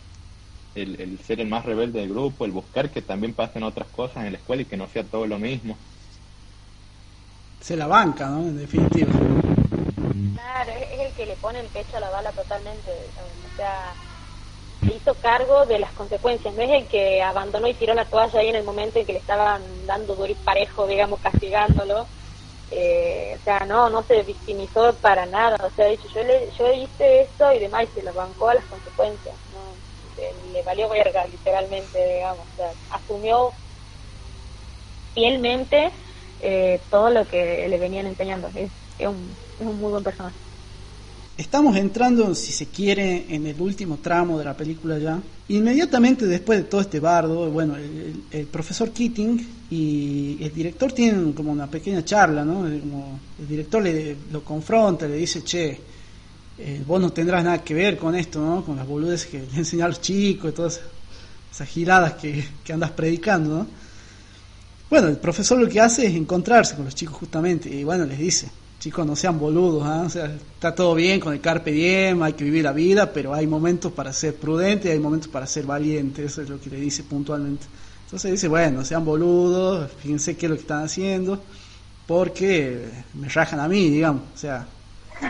[0.75, 4.25] el, el, ser el más rebelde del grupo, el buscar que también pasen otras cosas
[4.25, 5.77] en la escuela y que no sea todo lo mismo.
[7.61, 8.41] Se la banca, ¿no?
[8.41, 9.13] En definitiva.
[9.13, 12.91] Claro, es el que le pone el pecho a la bala totalmente.
[12.91, 13.93] O sea,
[14.87, 18.41] se hizo cargo de las consecuencias, no es el que abandonó y tiró la toalla
[18.41, 22.09] ahí en el momento en que le estaban dando duro parejo, digamos, castigándolo.
[22.71, 26.73] Eh, o sea, no, no se victimizó para nada, o sea, dicho, yo, le, yo
[26.73, 29.77] hice esto y demás, y se lo bancó a las consecuencias, ¿no?
[30.17, 33.53] Le, le valió verga, literalmente, digamos, o sea, asumió
[35.15, 35.93] fielmente
[36.41, 40.46] eh, todo lo que le venían enseñando, es, es, un, es un muy buen personaje.
[41.39, 45.21] Estamos entrando, si se quiere, en el último tramo de la película ya.
[45.49, 51.35] Inmediatamente después de todo este bardo, bueno, el, el profesor Keating y el director tienen
[51.35, 52.67] como una pequeña charla, ¿no?
[52.67, 52.81] El
[53.47, 55.79] director le, lo confronta, le dice, che,
[56.59, 58.65] eh, vos no tendrás nada que ver con esto, ¿no?
[58.65, 60.81] Con las boludeces que le enseñan a los chicos y todas
[61.53, 63.67] esas giradas que, que andas predicando, ¿no?
[64.89, 68.19] Bueno, el profesor lo que hace es encontrarse con los chicos justamente y bueno, les
[68.19, 68.49] dice,
[68.87, 70.07] chicos, no sean boludos, ¿eh?
[70.07, 73.35] o sea, está todo bien con el carpe diem, hay que vivir la vida, pero
[73.35, 76.71] hay momentos para ser prudente y hay momentos para ser valiente, eso es lo que
[76.71, 77.67] le dice puntualmente.
[78.05, 81.41] Entonces dice, bueno, sean boludos, fíjense qué es lo que están haciendo,
[82.07, 84.69] porque me rajan a mí, digamos, o sea.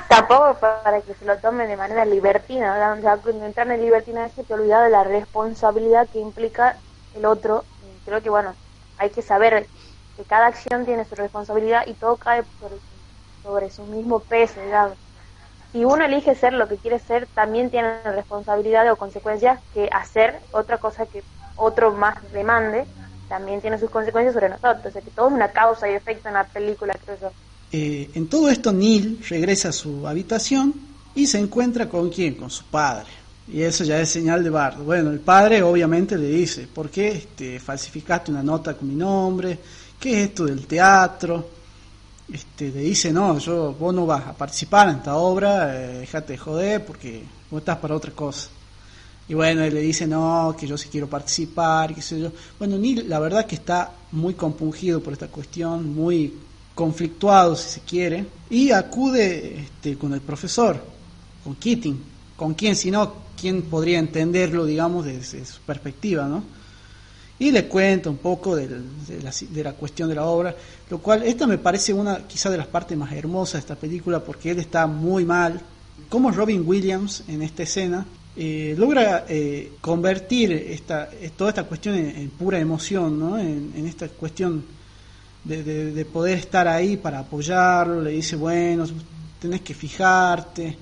[0.07, 4.27] Tampoco para que se lo tomen de manera libertina, o sea, cuando entran en libertina
[4.27, 6.77] es que te olvidas de la responsabilidad que implica
[7.15, 7.65] el otro.
[8.05, 8.55] Creo que, bueno,
[8.99, 9.67] hay que saber
[10.19, 12.71] que cada acción tiene su responsabilidad y todo cae por
[13.47, 14.99] sobre su mismo peso, digamos.
[15.73, 20.41] Si uno elige ser lo que quiere ser, también tiene responsabilidades o consecuencias que hacer
[20.51, 21.23] otra cosa que
[21.55, 22.85] otro más demande,
[23.29, 24.87] también tiene sus consecuencias sobre nosotros.
[24.87, 27.33] O sea, que todo es una causa y efecto en la película, creo yo.
[27.73, 30.75] Eh, en todo esto Neil regresa a su habitación
[31.15, 33.09] y se encuentra con quién, con su padre.
[33.49, 34.83] Y eso ya es señal de bardo.
[34.83, 39.59] Bueno, el padre obviamente le dice, ¿por qué este, falsificaste una nota con mi nombre?
[40.01, 41.56] ¿Qué es esto del teatro?
[42.33, 46.33] Este, le dice, no, yo, vos no vas a participar en esta obra, eh, déjate
[46.33, 48.49] de joder porque vos estás para otra cosa.
[49.29, 52.33] Y bueno, él le dice, no, que yo sí quiero participar, qué sé yo.
[52.59, 56.35] Bueno, Neil la verdad que está muy compungido por esta cuestión, muy
[56.75, 60.83] conflictuado si se quiere, y acude este, con el profesor,
[61.43, 61.99] con Keating,
[62.37, 66.43] con quien si no, quién podría entenderlo, digamos, desde su perspectiva, ¿no?
[67.39, 70.55] Y le cuenta un poco de, la, de, cuestión de la obra,
[70.89, 74.21] lo cual, esta me parece una quizá de las partes más hermosas de esta película,
[74.21, 75.61] porque él está muy mal,
[76.09, 78.07] como Robin Williams en esta escena
[78.39, 83.39] eh, logra eh, convertir esta, toda esta cuestión en, pura emoción, ¿no?
[83.39, 84.63] en, esta cuestión
[85.43, 88.85] de, poder estar ahí para apoyarlo, le dice, bueno,
[89.41, 90.77] tenés que fijarte,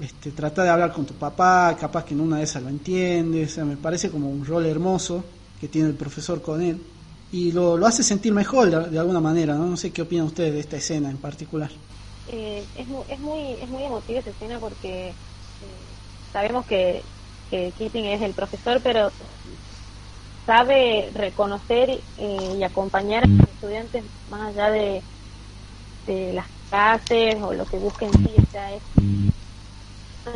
[0.00, 3.44] este, trata de hablar con tu papá, capaz que en una de esas lo entiende,
[3.44, 5.22] o sea, me parece como un rol hermoso
[5.62, 6.82] que tiene el profesor con él
[7.30, 9.66] y lo, lo hace sentir mejor de, alguna manera, ¿no?
[9.66, 11.70] no sé qué opinan ustedes de esta escena en particular.
[12.32, 15.12] Eh, es, es, muy, es muy emotiva esa escena porque
[16.32, 17.00] sabemos que,
[17.48, 19.12] que Keating es el profesor, pero
[20.46, 24.02] sabe reconocer eh, y acompañar a los estudiantes
[24.32, 25.00] más allá de,
[26.08, 28.82] de las clases o lo que busquen sí, o sea, es,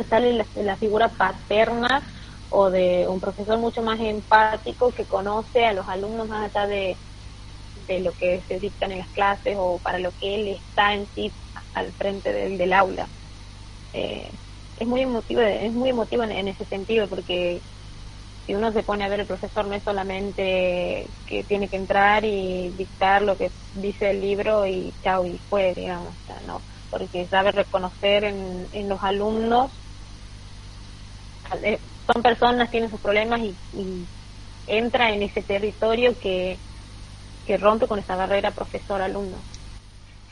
[0.09, 2.01] sale la, la, figura paterna
[2.49, 6.97] o de un profesor mucho más empático que conoce a los alumnos más allá de,
[7.75, 11.07] de lo que se dictan en las clases o para lo que él está en
[11.13, 11.33] sí
[11.73, 13.09] al frente del, del aula.
[13.93, 14.31] Eh,
[14.77, 17.63] es muy emotivo, es muy emotivo en, ese sentido porque
[18.45, 22.23] si uno se pone a ver el profesor no es solamente que tiene que entrar
[22.25, 27.51] y dictar lo que dice el libro y chao y fue, digamos, no, porque sabe
[27.51, 29.71] reconocer en, en los alumnos,
[31.63, 31.79] eh,
[32.11, 34.05] son personas, tienen sus problemas y,
[34.69, 36.57] entra en ese territorio que,
[37.45, 39.37] que rompe con esa barrera profesor-alumno.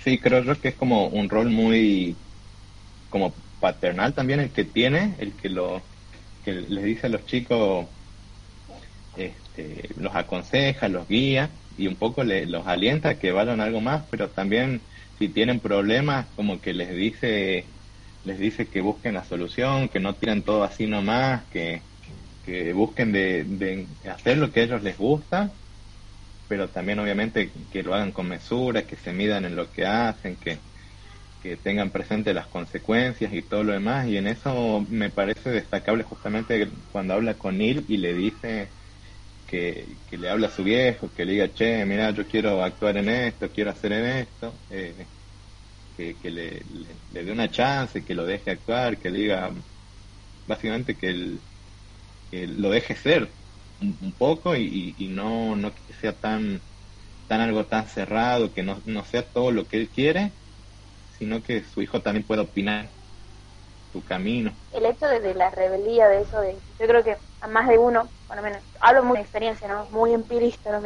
[0.03, 2.17] Sí, creo yo que es como un rol muy
[3.09, 5.82] como paternal también el que tiene, el que lo
[6.43, 7.86] que les dice a los chicos,
[9.15, 13.80] este, los aconseja, los guía y un poco le, los alienta a que vayan algo
[13.80, 14.82] más, pero también
[15.17, 17.65] si tienen problemas como que les dice
[18.26, 21.82] les dice que busquen la solución, que no tiren todo así nomás, que,
[22.45, 25.51] que busquen de, de hacer lo que a ellos les gusta,
[26.47, 30.36] pero también obviamente que lo hagan con mesura, que se midan en lo que hacen,
[30.36, 30.57] que,
[31.41, 34.07] que tengan presente las consecuencias y todo lo demás.
[34.07, 38.67] Y en eso me parece destacable justamente cuando habla con Neil y le dice
[39.47, 43.09] que, le habla a su viejo, que le diga, che, mira, yo quiero actuar en
[43.09, 45.05] esto, quiero hacer en esto, eh,
[45.96, 46.62] que, le,
[47.12, 49.52] dé una chance, que lo deje actuar, que le diga,
[50.48, 51.38] básicamente que,
[52.32, 53.30] lo deje ser
[53.82, 56.60] un, poco y, no, no que sea tan
[57.28, 60.32] tan algo tan cerrado, que no, no sea todo lo que él quiere,
[61.18, 62.88] sino que su hijo también pueda opinar
[63.91, 64.52] su camino.
[64.74, 68.08] El hecho de, la rebeldía, de eso, de yo creo que a más de uno,
[68.34, 69.86] lo menos, hablo muy de experiencia, ¿no?
[69.91, 70.86] muy empirista, ¿no?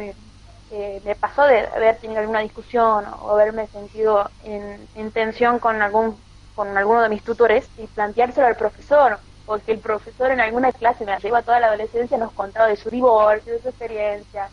[0.70, 6.16] Me, me pasó de haber tenido alguna discusión o haberme sentido en, tensión con algún
[6.54, 11.04] con alguno de mis tutores y planteárselo al profesor, porque el profesor en alguna clase
[11.06, 14.48] me lleva toda la adolescencia nos contaba de su divorcio, de su experiencia,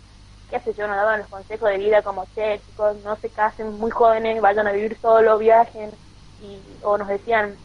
[0.50, 3.78] qué sé yo, nos daban los consejos de vida como, che, chicos, no se casen
[3.78, 5.92] muy jóvenes, vayan a vivir solo, viajen,
[6.40, 7.56] y, o nos decían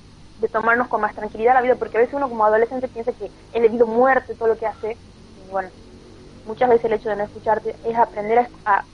[0.40, 3.26] de tomarnos con más tranquilidad la vida, porque a veces uno como adolescente piensa que
[3.26, 4.98] es debido muerte todo lo que hace,
[5.36, 5.70] y bueno,
[6.46, 8.84] muchas veces el hecho de no escucharte es aprender a,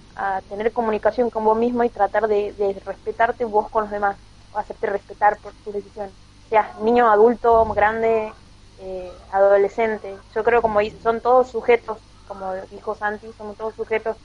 [0.48, 2.52] tener comunicación con vos mismo y tratar de,
[2.84, 4.16] respetarte vos con los demás,
[4.52, 6.10] o hacerte respetar por tu decisión,
[6.50, 8.32] seas niño, adulto, grande,
[8.80, 14.16] eh, adolescente, yo creo como son todos sujetos como dijo Santi, somos todos sujetos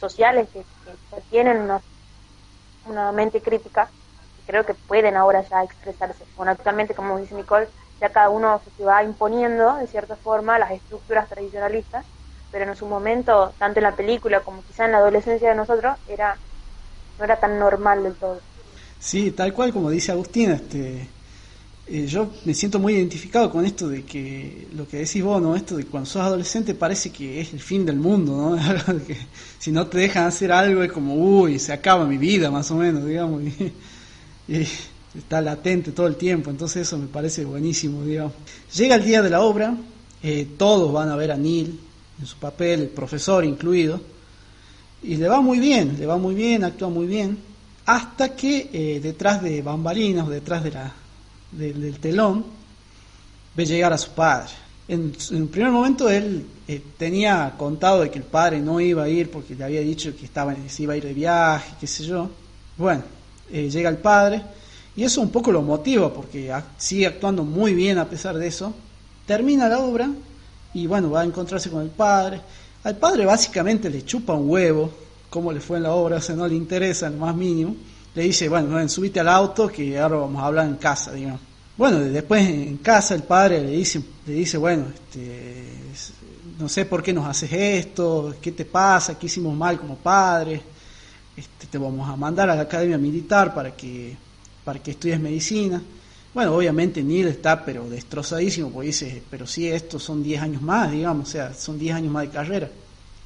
[0.00, 0.64] sociales que,
[1.28, 1.68] tienen
[2.86, 3.90] una, mente crítica
[4.46, 6.24] creo que pueden ahora ya expresarse.
[6.34, 6.56] Bueno,
[6.96, 7.68] como dice Nicole,
[8.00, 12.06] ya cada uno se va imponiendo, de cierta forma, las estructuras tradicionalistas,
[12.50, 15.96] pero en su momento, tanto en la película como quizá en la adolescencia de nosotros,
[16.08, 16.36] era
[17.18, 18.40] no era tan normal del todo.
[18.98, 21.08] Sí, tal cual como dice Agustín, este,
[21.86, 25.56] eh, yo me siento muy identificado con esto de que lo que decís vos, ¿no?
[25.56, 29.06] Esto de cuando sos adolescente parece que es el fin del mundo, ¿no?
[29.06, 29.16] que
[29.58, 32.76] si no te dejan hacer algo es como, uy, se acaba mi vida, más o
[32.76, 33.42] menos, digamos.
[34.50, 34.66] Y,
[35.14, 38.32] está latente todo el tiempo, entonces eso me parece buenísimo, digamos.
[38.74, 39.76] Llega el día de la obra,
[40.22, 41.78] eh, todos van a ver a Neil
[42.20, 44.00] en su papel, el profesor incluido,
[45.02, 47.38] y le va muy bien, le va muy bien, actúa muy bien
[47.88, 50.92] hasta que eh, detrás de bambalinas o detrás de la,
[51.52, 52.44] del telón
[53.54, 54.50] ve llegar a su padre.
[54.86, 59.04] En, en un primer momento él eh, tenía contado de que el padre no iba
[59.04, 61.86] a ir porque le había dicho que estaba, se iba a ir de viaje, qué
[61.86, 62.28] sé yo.
[62.76, 63.04] Bueno,
[63.50, 64.42] eh, llega el padre
[64.94, 68.74] y eso un poco lo motiva porque sigue actuando muy bien a pesar de eso.
[69.26, 70.10] Termina la obra
[70.74, 72.40] y bueno, va a encontrarse con el padre.
[72.84, 74.90] Al padre básicamente le chupa un huevo,
[75.30, 77.74] cómo le fue en la obra, o sea, no le interesa en lo más mínimo.
[78.14, 81.40] Le dice, bueno, subite al auto que ahora vamos a hablar en casa, digamos.
[81.76, 85.64] Bueno, después en casa el padre le dice, le dice bueno, este,
[86.58, 90.60] no sé por qué nos haces esto, qué te pasa, qué hicimos mal como padre,
[91.36, 94.16] este, te vamos a mandar a la academia militar para que,
[94.64, 95.80] para que estudies medicina.
[96.38, 100.92] Bueno, obviamente Neil está pero destrozadísimo, porque dice, pero si estos son 10 años más,
[100.92, 102.70] digamos, o sea, son 10 años más de carrera.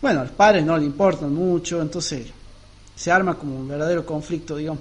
[0.00, 2.28] Bueno, a los padres no le importan mucho, entonces
[2.96, 4.80] se arma como un verdadero conflicto, digamos.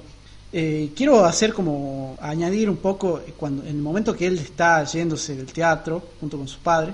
[0.54, 4.82] Eh, quiero hacer como añadir un poco, eh, cuando en el momento que él está
[4.86, 6.94] yéndose del teatro junto con su padre,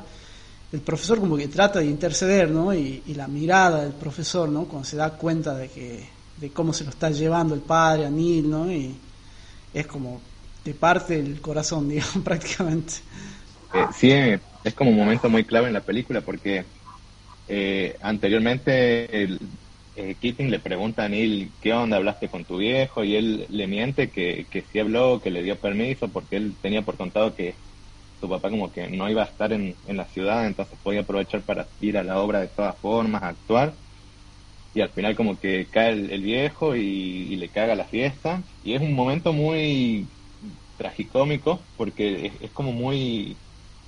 [0.71, 2.73] el profesor como que trata de interceder, ¿no?
[2.73, 4.65] Y, la mirada del profesor, ¿no?
[4.65, 6.09] Cuando se da cuenta de que
[6.41, 8.71] de cómo se lo está llevando el padre a Neil, ¿no?
[8.71, 8.95] Y
[9.71, 10.19] es como
[10.67, 12.93] te parte el corazón, digamos, prácticamente.
[13.73, 14.11] Eh, sí,
[14.63, 16.65] es como un momento muy clave en la película porque
[18.01, 19.39] anteriormente el,
[19.97, 23.03] eh, Keating le pregunta a Neil, ¿qué onda hablaste con tu viejo?
[23.03, 26.83] Y él le miente que, que sí habló, que le dio permiso, porque él tenía
[26.83, 27.55] por contado que
[28.21, 31.41] su papá como que no iba a estar en, en la ciudad, entonces podía aprovechar
[31.41, 33.73] para ir a la obra de todas formas, actuar.
[34.75, 38.43] Y al final como que cae el, viejo y, le caga la fiesta.
[38.63, 40.05] Y es un momento muy
[40.77, 43.35] tragicómico, porque es, como muy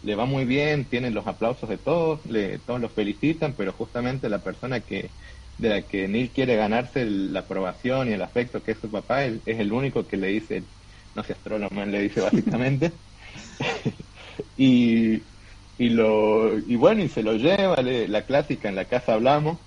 [0.04, 4.30] le va muy bien, tiene los aplausos de todos, le, todos lo felicitan, pero justamente
[4.30, 5.10] la persona que,
[5.58, 9.26] de la que Neil quiere ganarse la aprobación y el afecto que es su papá,
[9.26, 10.64] es el único que le dice,
[11.16, 12.92] no sé, astrónomo, le dice básicamente.
[14.58, 15.22] y,
[15.78, 19.58] y, lo, y bueno, y se lo lleva, la clásica, en la casa hablamos.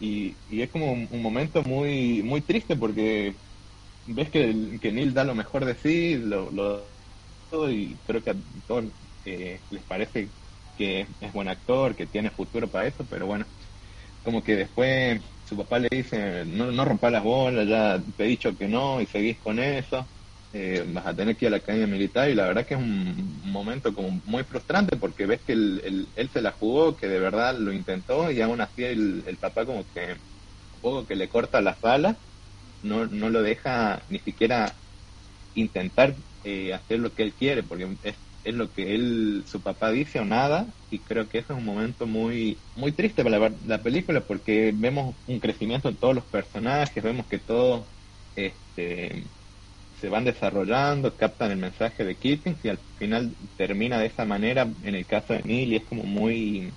[0.00, 3.34] Y, y es como un, momento muy muy triste porque
[4.14, 6.96] ves que, que Neil da lo mejor de sí, lo, lo
[7.70, 8.36] y creo que a
[8.66, 8.92] todos
[9.24, 10.32] eh, les parece
[10.76, 13.46] que es buen actor, que tiene futuro para eso, pero bueno,
[14.22, 18.28] como que después su papá le dice, no, no rompa las bolas, ya te he
[18.28, 20.08] dicho que no y seguís con eso,
[20.52, 22.80] eh, vas a tener que ir a la academia militar y la verdad que es
[22.80, 27.56] un, momento como muy frustrante porque ves que él, se la jugó, que de verdad
[27.58, 30.16] lo intentó y aún así el, papá como que
[30.80, 32.16] poco que le corta las alas,
[32.86, 34.72] no, no lo deja ni siquiera
[35.54, 36.14] intentar
[36.44, 38.16] eh, hacer lo que él quiere porque es
[38.46, 41.64] es lo que él, su papá dice o nada, y creo que eso es un
[41.64, 46.24] momento muy, muy triste para la, la película porque vemos un crecimiento en todos los
[46.26, 47.86] personajes, vemos que todos
[48.36, 49.24] este,
[50.00, 54.62] se van desarrollando, captan el mensaje de Keating y al final termina de esa manera
[54.84, 56.72] en el caso de Neil y es como muy,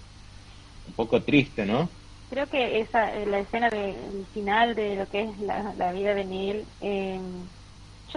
[0.86, 1.88] un poco triste, ¿no?
[2.30, 6.66] Creo que esa, la escena del final de lo que es la, vida de Neil,
[6.82, 7.20] eh,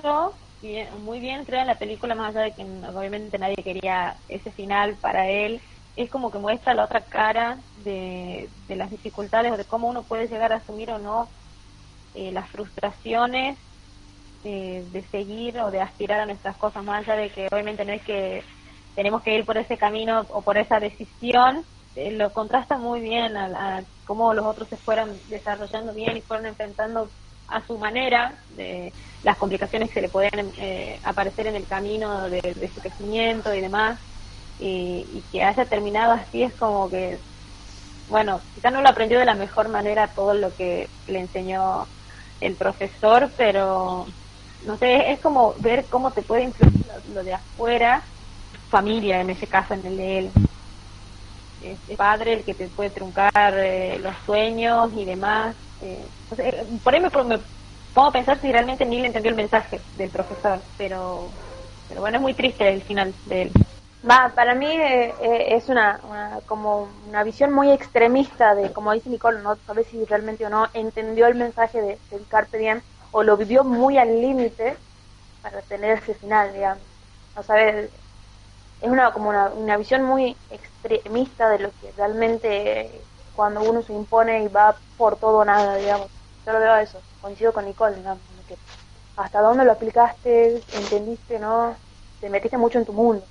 [0.02, 0.34] yo
[1.04, 4.94] muy bien, creo, en la película, más allá de que obviamente nadie quería ese final
[5.00, 5.60] para él,
[5.96, 10.28] es como que muestra la otra cara de, las dificultades o de cómo uno puede
[10.28, 11.28] llegar a asumir o no
[12.14, 13.58] eh, las frustraciones
[14.44, 17.92] eh, de seguir o de aspirar a nuestras cosas, más allá de que obviamente no
[17.92, 18.42] es que
[18.94, 21.64] tenemos que ir por ese camino o por esa decisión,
[21.96, 23.82] eh, lo contrasta muy bien a, a,
[24.12, 27.08] cómo los otros se fueron desarrollando bien y fueron enfrentando
[27.48, 28.92] a su manera de
[29.22, 33.98] las complicaciones que le pueden eh, aparecer en el camino de, su crecimiento y demás.
[34.60, 37.18] Y, que haya terminado así es como que
[38.10, 41.86] bueno quizá no lo aprendió de la mejor manera todo lo que le enseñó
[42.42, 44.04] el profesor pero
[44.66, 46.84] no sé es como ver cómo te puede influir
[47.14, 48.02] lo, de afuera
[48.68, 50.30] familia en ese caso en el de él
[51.64, 56.04] es padre el que te puede truncar eh, los sueños y demás eh,
[56.82, 61.28] por ahí me, pongo a pensar si realmente Neil entendió el mensaje del profesor, pero,
[61.88, 63.52] pero bueno, es muy triste el final de él.
[64.08, 66.00] Va, para mí eh, eh, es una,
[66.46, 70.68] como una visión muy extremista de, como dice Nicole, no sabes si realmente o no
[70.72, 72.80] entendió el mensaje de, del Carpe
[73.10, 74.76] o lo vivió muy al límite
[75.42, 76.82] para tener ese final, digamos.
[77.36, 77.56] O sea,
[78.82, 82.90] es una como una, una visión muy extremista de lo que realmente
[83.36, 86.08] cuando uno se impone y va por todo o nada, digamos.
[86.44, 88.56] Yo lo veo a eso, coincido con Nicole, digamos, que
[89.16, 91.76] hasta dónde lo aplicaste, entendiste, ¿no?
[92.20, 93.24] Te metiste mucho en tu mundo.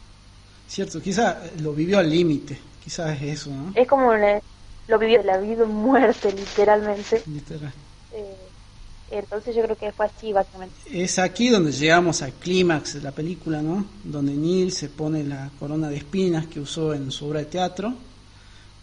[0.67, 3.73] Cierto, quizás lo vivió al límite, quizás es eso, ¿no?
[3.75, 7.21] Es como lo vivió la vida muerte, literalmente.
[7.27, 7.73] Literal.
[8.13, 8.35] Eh,
[9.11, 10.75] Entonces yo creo que fue así, básicamente.
[10.89, 13.85] Es aquí donde llegamos al clímax de la película, ¿no?
[14.05, 17.93] Donde Neil se pone la corona de espinas que usó en su obra de teatro,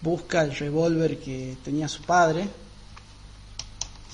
[0.03, 2.47] busca el revólver que tenía su padre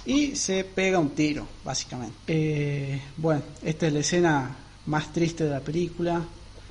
[0.07, 2.17] y se pega un tiro, básicamente.
[2.29, 6.23] Eh, bueno, esta es la escena más triste de la película.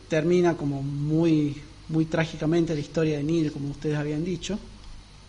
[0.08, 4.58] Termina como muy, muy trágicamente la historia de Neil, como ustedes habían dicho.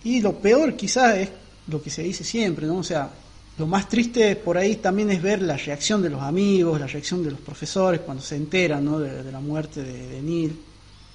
[0.05, 1.31] Y lo peor quizás es
[1.66, 2.77] lo que se dice siempre, ¿no?
[2.77, 3.11] O sea,
[3.56, 7.22] lo más triste por ahí también es ver la reacción de los amigos, la reacción
[7.22, 10.59] de los profesores cuando se enteran de, la muerte de, Neil.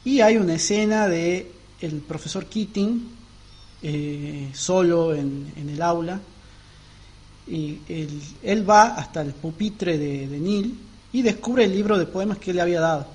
[0.06, 1.52] Y hay una escena de
[1.82, 3.10] el profesor Keating
[3.82, 6.20] eh, solo en, el aula
[7.46, 7.80] y
[8.44, 10.80] él, va hasta el pupitre de, Neil
[11.12, 13.06] y descubre el libro de poemas que le había dado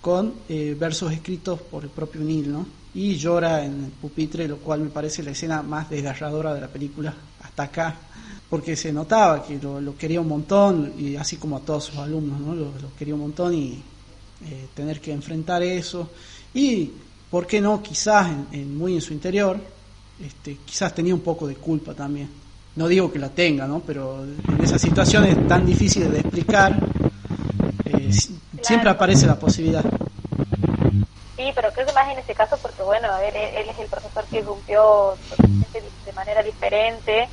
[0.00, 2.66] con eh, versos escritos por el propio Neil, ¿no?
[2.94, 6.68] Y llora en el pupitre, lo cual me parece la escena más desgarradora de la
[6.68, 7.12] película
[7.56, 7.96] hasta acá
[8.48, 12.38] porque se notaba que lo, quería un montón, y así como a todos sus alumnos,
[12.38, 12.54] ¿no?
[12.54, 13.82] lo, quería un montón y
[14.44, 16.10] eh, tener que enfrentar eso.
[16.54, 16.92] Y,
[17.28, 17.82] ¿por qué no?
[17.82, 19.58] Quizás en, muy en su interior,
[20.24, 22.30] este, quizás tenía un poco de culpa también.
[22.76, 23.80] No digo que la tenga, ¿no?
[23.80, 26.78] pero en esas situaciones tan difíciles de explicar,
[27.84, 28.12] eh,
[28.62, 29.84] siempre aparece la posibilidad.
[31.36, 33.88] Sí, pero creo que más en ese caso porque, bueno, a ver, él, es el
[33.88, 35.16] profesor que irrumpió
[36.04, 37.28] de manera diferente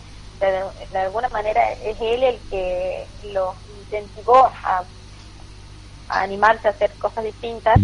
[0.51, 4.85] de, alguna manera es él el que lo incentivó a,
[6.09, 7.79] animarse a hacer cosas distintas,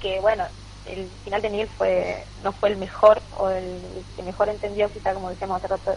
[0.00, 0.44] que bueno,
[0.84, 5.14] el final de Neil fue no fue el mejor o el, que mejor entendió quizá
[5.14, 5.96] como decíamos hace rato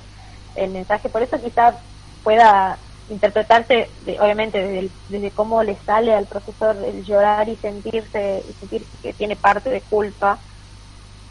[0.56, 1.80] el mensaje, por eso quizá
[2.24, 8.54] pueda interpretarse obviamente desde, desde cómo le sale al profesor el llorar y sentirse y
[8.54, 10.42] sentir que tiene parte de culpa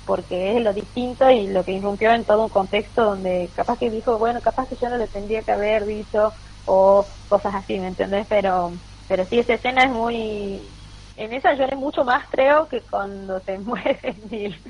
[0.05, 3.91] porque es lo distinto y lo que irrumpió en todo un contexto donde capaz que
[3.91, 7.89] dijo, bueno, capaz que yo no le tendría que haber dicho o cosas así, ¿me
[7.89, 8.27] entendés?
[8.29, 10.71] Pero, pero sí, esa escena es muy...
[11.17, 14.01] En esa lloré mucho más, creo, que cuando se muere
[14.31, 14.63] Neil.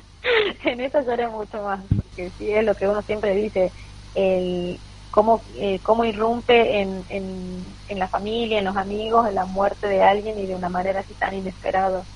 [0.65, 3.73] en esa lloré mucho más, porque sí es lo que uno siempre dice,
[4.15, 4.81] el
[5.11, 9.87] cómo, eh, cómo irrumpe en, en, en la familia, en los amigos, en la muerte
[9.89, 12.07] de alguien y de una manera así tan inesperada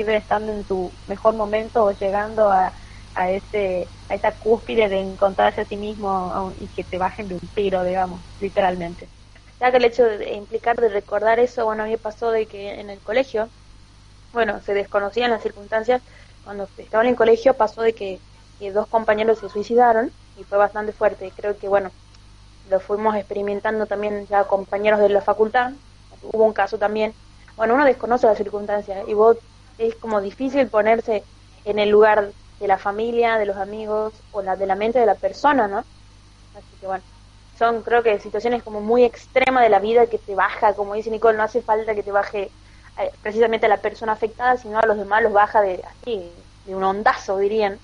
[0.00, 2.74] estando en tu mejor momento o llegando a,
[3.14, 7.34] a, ese, a esa cúspide de encontrarse a sí mismo y que te bajen de
[7.34, 9.10] un tiro, digamos, literalmente.
[9.60, 12.80] Ya que el hecho de implicar, de recordar eso, bueno, a mí pasó de que
[12.80, 13.50] en el colegio,
[14.32, 16.02] bueno, se desconocían las circunstancias,
[16.44, 18.20] cuando estaba en colegio pasó de que,
[18.72, 21.30] dos compañeros se suicidaron y fue bastante fuerte.
[21.36, 21.90] Creo que, bueno,
[22.68, 25.72] lo fuimos experimentando también ya compañeros de la facultad,
[26.22, 27.14] hubo un caso también.
[27.56, 29.38] Bueno, uno desconoce las circunstancias y vos
[29.78, 31.22] es como difícil ponerse
[31.64, 35.06] en el lugar de la familia, de los amigos o la de la mente de
[35.06, 35.78] la persona, ¿no?
[35.78, 37.04] Así que bueno,
[37.58, 41.10] son creo que situaciones como muy extremas de la vida que te baja, como dice
[41.10, 42.50] Nicole, no hace falta que te baje
[42.98, 46.30] eh, precisamente a la persona afectada, sino a los demás los baja de así,
[46.64, 47.78] de un ondazo, dirían,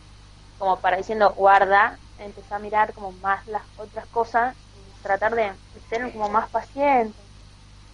[0.58, 5.50] como para diciendo, guarda, empezar a mirar como más las otras cosas y tratar de
[5.90, 7.18] ser como más paciente.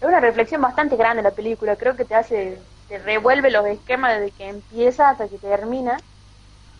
[0.00, 2.58] Es una reflexión bastante grande la película, creo que te hace
[2.88, 5.98] te revuelve los esquemas desde que empieza hasta que termina.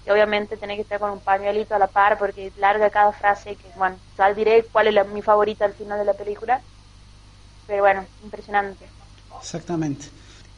[0.07, 3.57] Y obviamente tenés que estar con un pañuelito a la par porque larga cada frase,
[3.57, 6.63] que bueno, ya diré cuál es la, mi favorita al final de la película.
[7.67, 8.87] Pero bueno, impresionante.
[9.39, 10.07] Exactamente.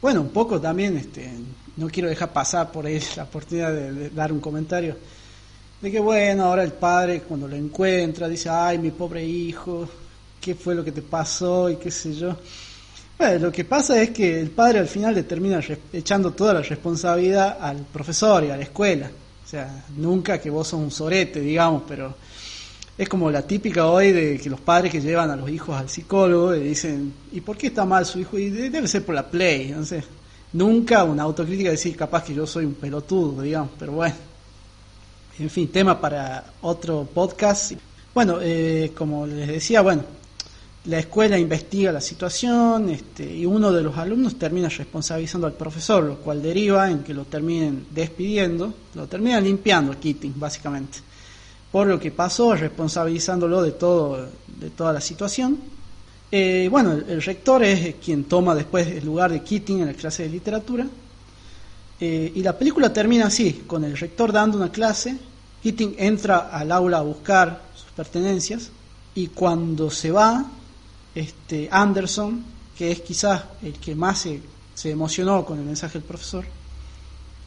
[0.01, 1.29] Bueno, un poco también, este,
[1.75, 4.95] no quiero dejar pasar por ahí la oportunidad de, dar un comentario.
[5.81, 9.87] De que bueno, ahora el padre cuando lo encuentra dice, ay, mi pobre hijo,
[10.39, 11.69] ¿qué fue lo que te pasó?
[11.69, 12.37] Y qué sé yo
[13.39, 15.59] lo que pasa es que el padre al final le termina
[15.93, 19.11] echando toda la responsabilidad al profesor y a la escuela.
[19.45, 22.15] O sea, nunca que vos sos un sorete, digamos, pero
[22.97, 25.89] es como la típica hoy de que los padres que llevan a los hijos al
[25.89, 28.37] psicólogo y dicen, ¿y por qué está mal su hijo?
[28.37, 29.85] Y debe ser por la play, no.
[30.53, 34.15] Nunca una autocrítica de decir, capaz que yo soy un pelotudo, digamos, pero bueno.
[35.39, 37.73] En fin, tema para otro podcast.
[38.13, 40.03] Bueno, eh, como les decía, bueno,
[40.85, 46.03] la escuela investiga la situación este, y uno de los alumnos termina responsabilizando al profesor,
[46.03, 50.97] lo cual deriva en que lo terminen despidiendo, lo terminan limpiando Keating, básicamente,
[51.71, 55.59] por lo que pasó, responsabilizándolo de, todo, de toda la situación.
[56.31, 60.23] Eh, bueno, el, rector es quien toma después el lugar de Keating en la clase
[60.23, 60.87] de literatura.
[61.99, 65.15] Eh, y la película termina así, con el rector dando una clase,
[65.61, 68.71] Keating entra al aula a buscar sus pertenencias
[69.13, 70.49] y cuando se va,
[71.15, 72.43] este, Anderson,
[72.77, 74.41] que es quizás el que más se,
[74.73, 76.45] se emocionó con el mensaje del profesor,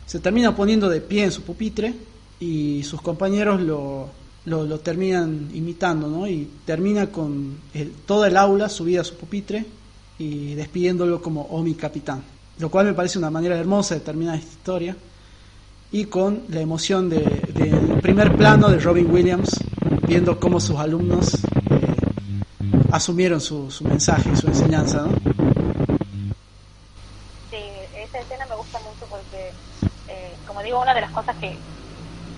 [0.07, 1.95] se termina poniendo de pie en su pupitre
[2.41, 4.09] y sus compañeros lo,
[4.45, 6.29] lo, terminan imitando, ¿no?
[6.29, 9.65] Y termina con el, toda el aula subida a su pupitre
[10.19, 12.23] y despidiéndolo como oh mi capitán.
[12.59, 14.97] Lo cual me parece una manera hermosa de terminar esta historia.
[15.91, 17.25] Y con la emoción del
[17.55, 19.51] de, primer plano de Robin Williams,
[20.07, 21.39] viendo cómo sus alumnos
[22.95, 25.09] asumieron su, su mensaje y su enseñanza, ¿no?
[27.51, 27.59] Sí,
[27.97, 29.53] esa escena me gusta mucho porque,
[30.09, 31.59] eh, como digo, una de las cosas que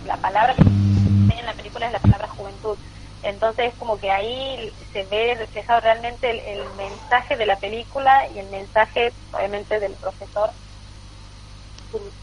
[0.07, 2.79] la palabra que en la película es la palabra juventud.
[3.23, 8.49] Entonces, como que ahí se ve reflejado realmente el, mensaje de la película y el
[8.49, 10.51] mensaje, obviamente, del profesor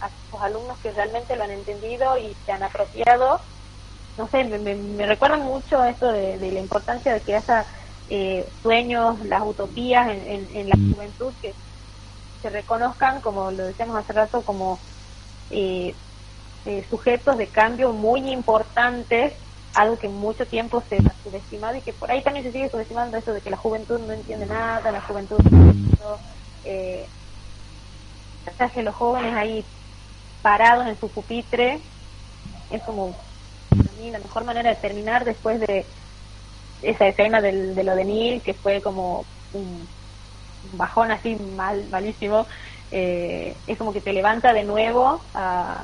[0.01, 3.39] a sus alumnos que realmente lo han entendido y se han apropiado.
[4.17, 7.65] No sé, me, me, me recuerda mucho esto de, de, la importancia de que haya
[8.15, 11.51] eh, sueños, las utopías en, en, en, la juventud que
[12.43, 14.77] se reconozcan, como lo decíamos hace rato, como
[15.49, 15.95] eh,
[16.67, 19.33] eh, sujetos de cambio muy importantes
[19.73, 23.17] algo que mucho tiempo se ha subestimado y que por ahí también se sigue subestimando
[23.17, 26.19] eso de que la juventud no entiende nada, la juventud no,
[26.65, 27.07] eh,
[28.75, 29.65] que los jóvenes ahí
[30.43, 31.79] parados en su pupitre.
[32.69, 33.15] Es como
[33.69, 35.87] para mí la mejor manera de terminar después de
[36.83, 39.87] esa escena del, de lo de Neil que fue como un,
[40.73, 42.47] bajón así mal malísimo
[42.91, 45.83] eh, es como que te levanta de nuevo a,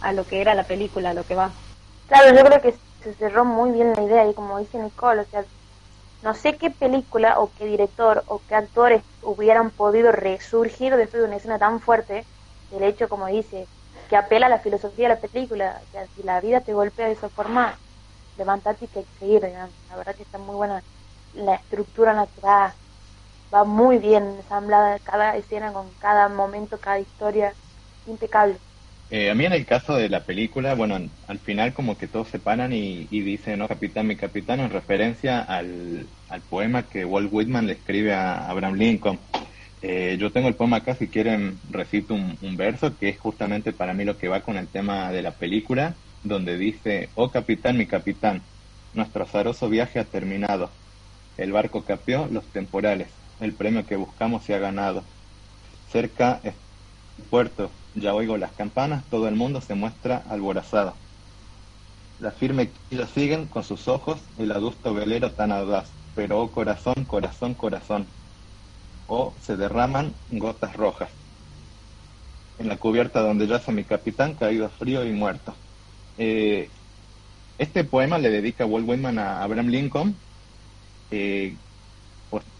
[0.00, 1.50] a lo que era la película a lo que va.
[2.08, 5.24] Claro yo creo que se cerró muy bien la idea y como dice Nicole, o
[5.24, 5.44] sea,
[6.22, 11.28] no sé qué película o qué director o qué actores hubieran podido resurgir después de
[11.28, 12.24] una escena tan fuerte,
[12.70, 13.66] del hecho, como dice,
[14.08, 17.06] que apela a la filosofía de la película, o sea, si la vida te golpea
[17.06, 17.78] de esa forma,
[18.38, 20.82] levantate y que hay que seguir, la verdad que está muy buena
[21.34, 22.74] la estructura en la que va,
[23.52, 27.52] va muy bien ensamblada cada escena con cada momento, cada historia,
[28.06, 28.56] impecable.
[29.10, 30.98] Eh, a mí en el caso de la película, bueno,
[31.28, 34.70] al final como que todos se paran y, y dicen, no, capitán, mi capitán, en
[34.70, 39.18] referencia al, al poema que Walt Whitman le escribe a Abraham Lincoln.
[39.82, 43.74] Eh, yo tengo el poema acá, si quieren recito un, un, verso que es justamente
[43.74, 45.94] para mí lo que va con el tema de la película,
[46.24, 48.42] donde dice, oh capitán, mi capitán,
[48.94, 50.70] nuestro azaroso viaje ha terminado.
[51.36, 53.08] El barco capeó los temporales,
[53.40, 55.04] el premio que buscamos se ha ganado.
[55.92, 56.54] Cerca es
[57.30, 60.94] puerto, ya oigo las campanas, todo el mundo se muestra alborazado.
[62.20, 67.04] La firme quilla siguen con sus ojos el adusto velero tan audaz, pero oh corazón,
[67.06, 68.06] corazón, corazón,
[69.08, 71.10] oh se derraman gotas rojas.
[72.58, 75.54] En la cubierta donde yace mi capitán, caído frío y muerto.
[76.18, 76.68] Eh,
[77.58, 80.16] este poema le dedica Walt Whitman a Abraham Lincoln,
[81.10, 81.54] eh,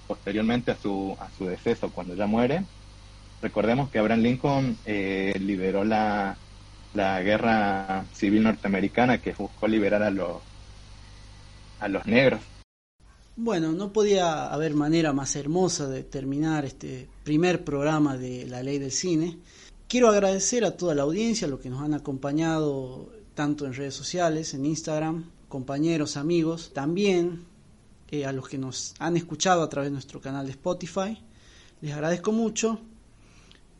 [0.06, 2.64] posteriormente a su, a su deceso, cuando ya muere,
[3.44, 6.34] Recordemos que Abraham Lincoln eh, lideró la,
[6.94, 10.38] la guerra civil norteamericana que buscó liberar a los,
[11.78, 12.40] a los negros.
[13.36, 18.78] Bueno, no podía haber manera más hermosa de terminar este primer programa de La Ley
[18.78, 19.36] del Cine.
[19.88, 23.94] Quiero agradecer a toda la audiencia, a los que nos han acompañado tanto en redes
[23.94, 27.44] sociales, en Instagram, compañeros, amigos, también
[28.10, 31.18] eh, a los que nos han escuchado a través de nuestro canal de Spotify.
[31.80, 32.80] Les agradezco mucho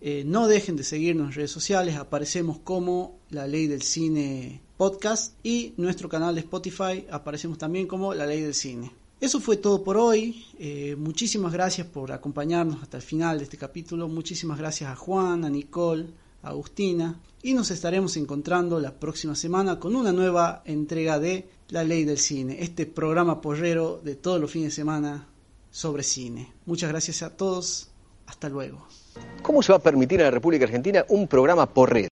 [0.07, 5.33] eh, no dejen de seguirnos en redes sociales, aparecemos como La Ley del Cine Podcast
[5.43, 8.93] y nuestro canal de Spotify aparecemos también como La Ley del Cine.
[9.19, 10.45] Eso fue todo por hoy.
[10.59, 14.07] Eh, muchísimas gracias por acompañarnos hasta el final de este capítulo.
[14.07, 16.09] Muchísimas gracias a Juan, a Nicole,
[16.43, 17.19] a Agustina.
[17.45, 22.17] Y nos estaremos encontrando la próxima semana con una nueva entrega de La Ley del
[22.17, 25.29] Cine, este programa porrero de todos los fines de semana
[25.71, 26.55] sobre cine.
[26.65, 27.91] Muchas gracias a todos.
[28.25, 28.87] Hasta luego.
[29.43, 32.09] ¿Cómo se va a permitir en la República Argentina un programa por red?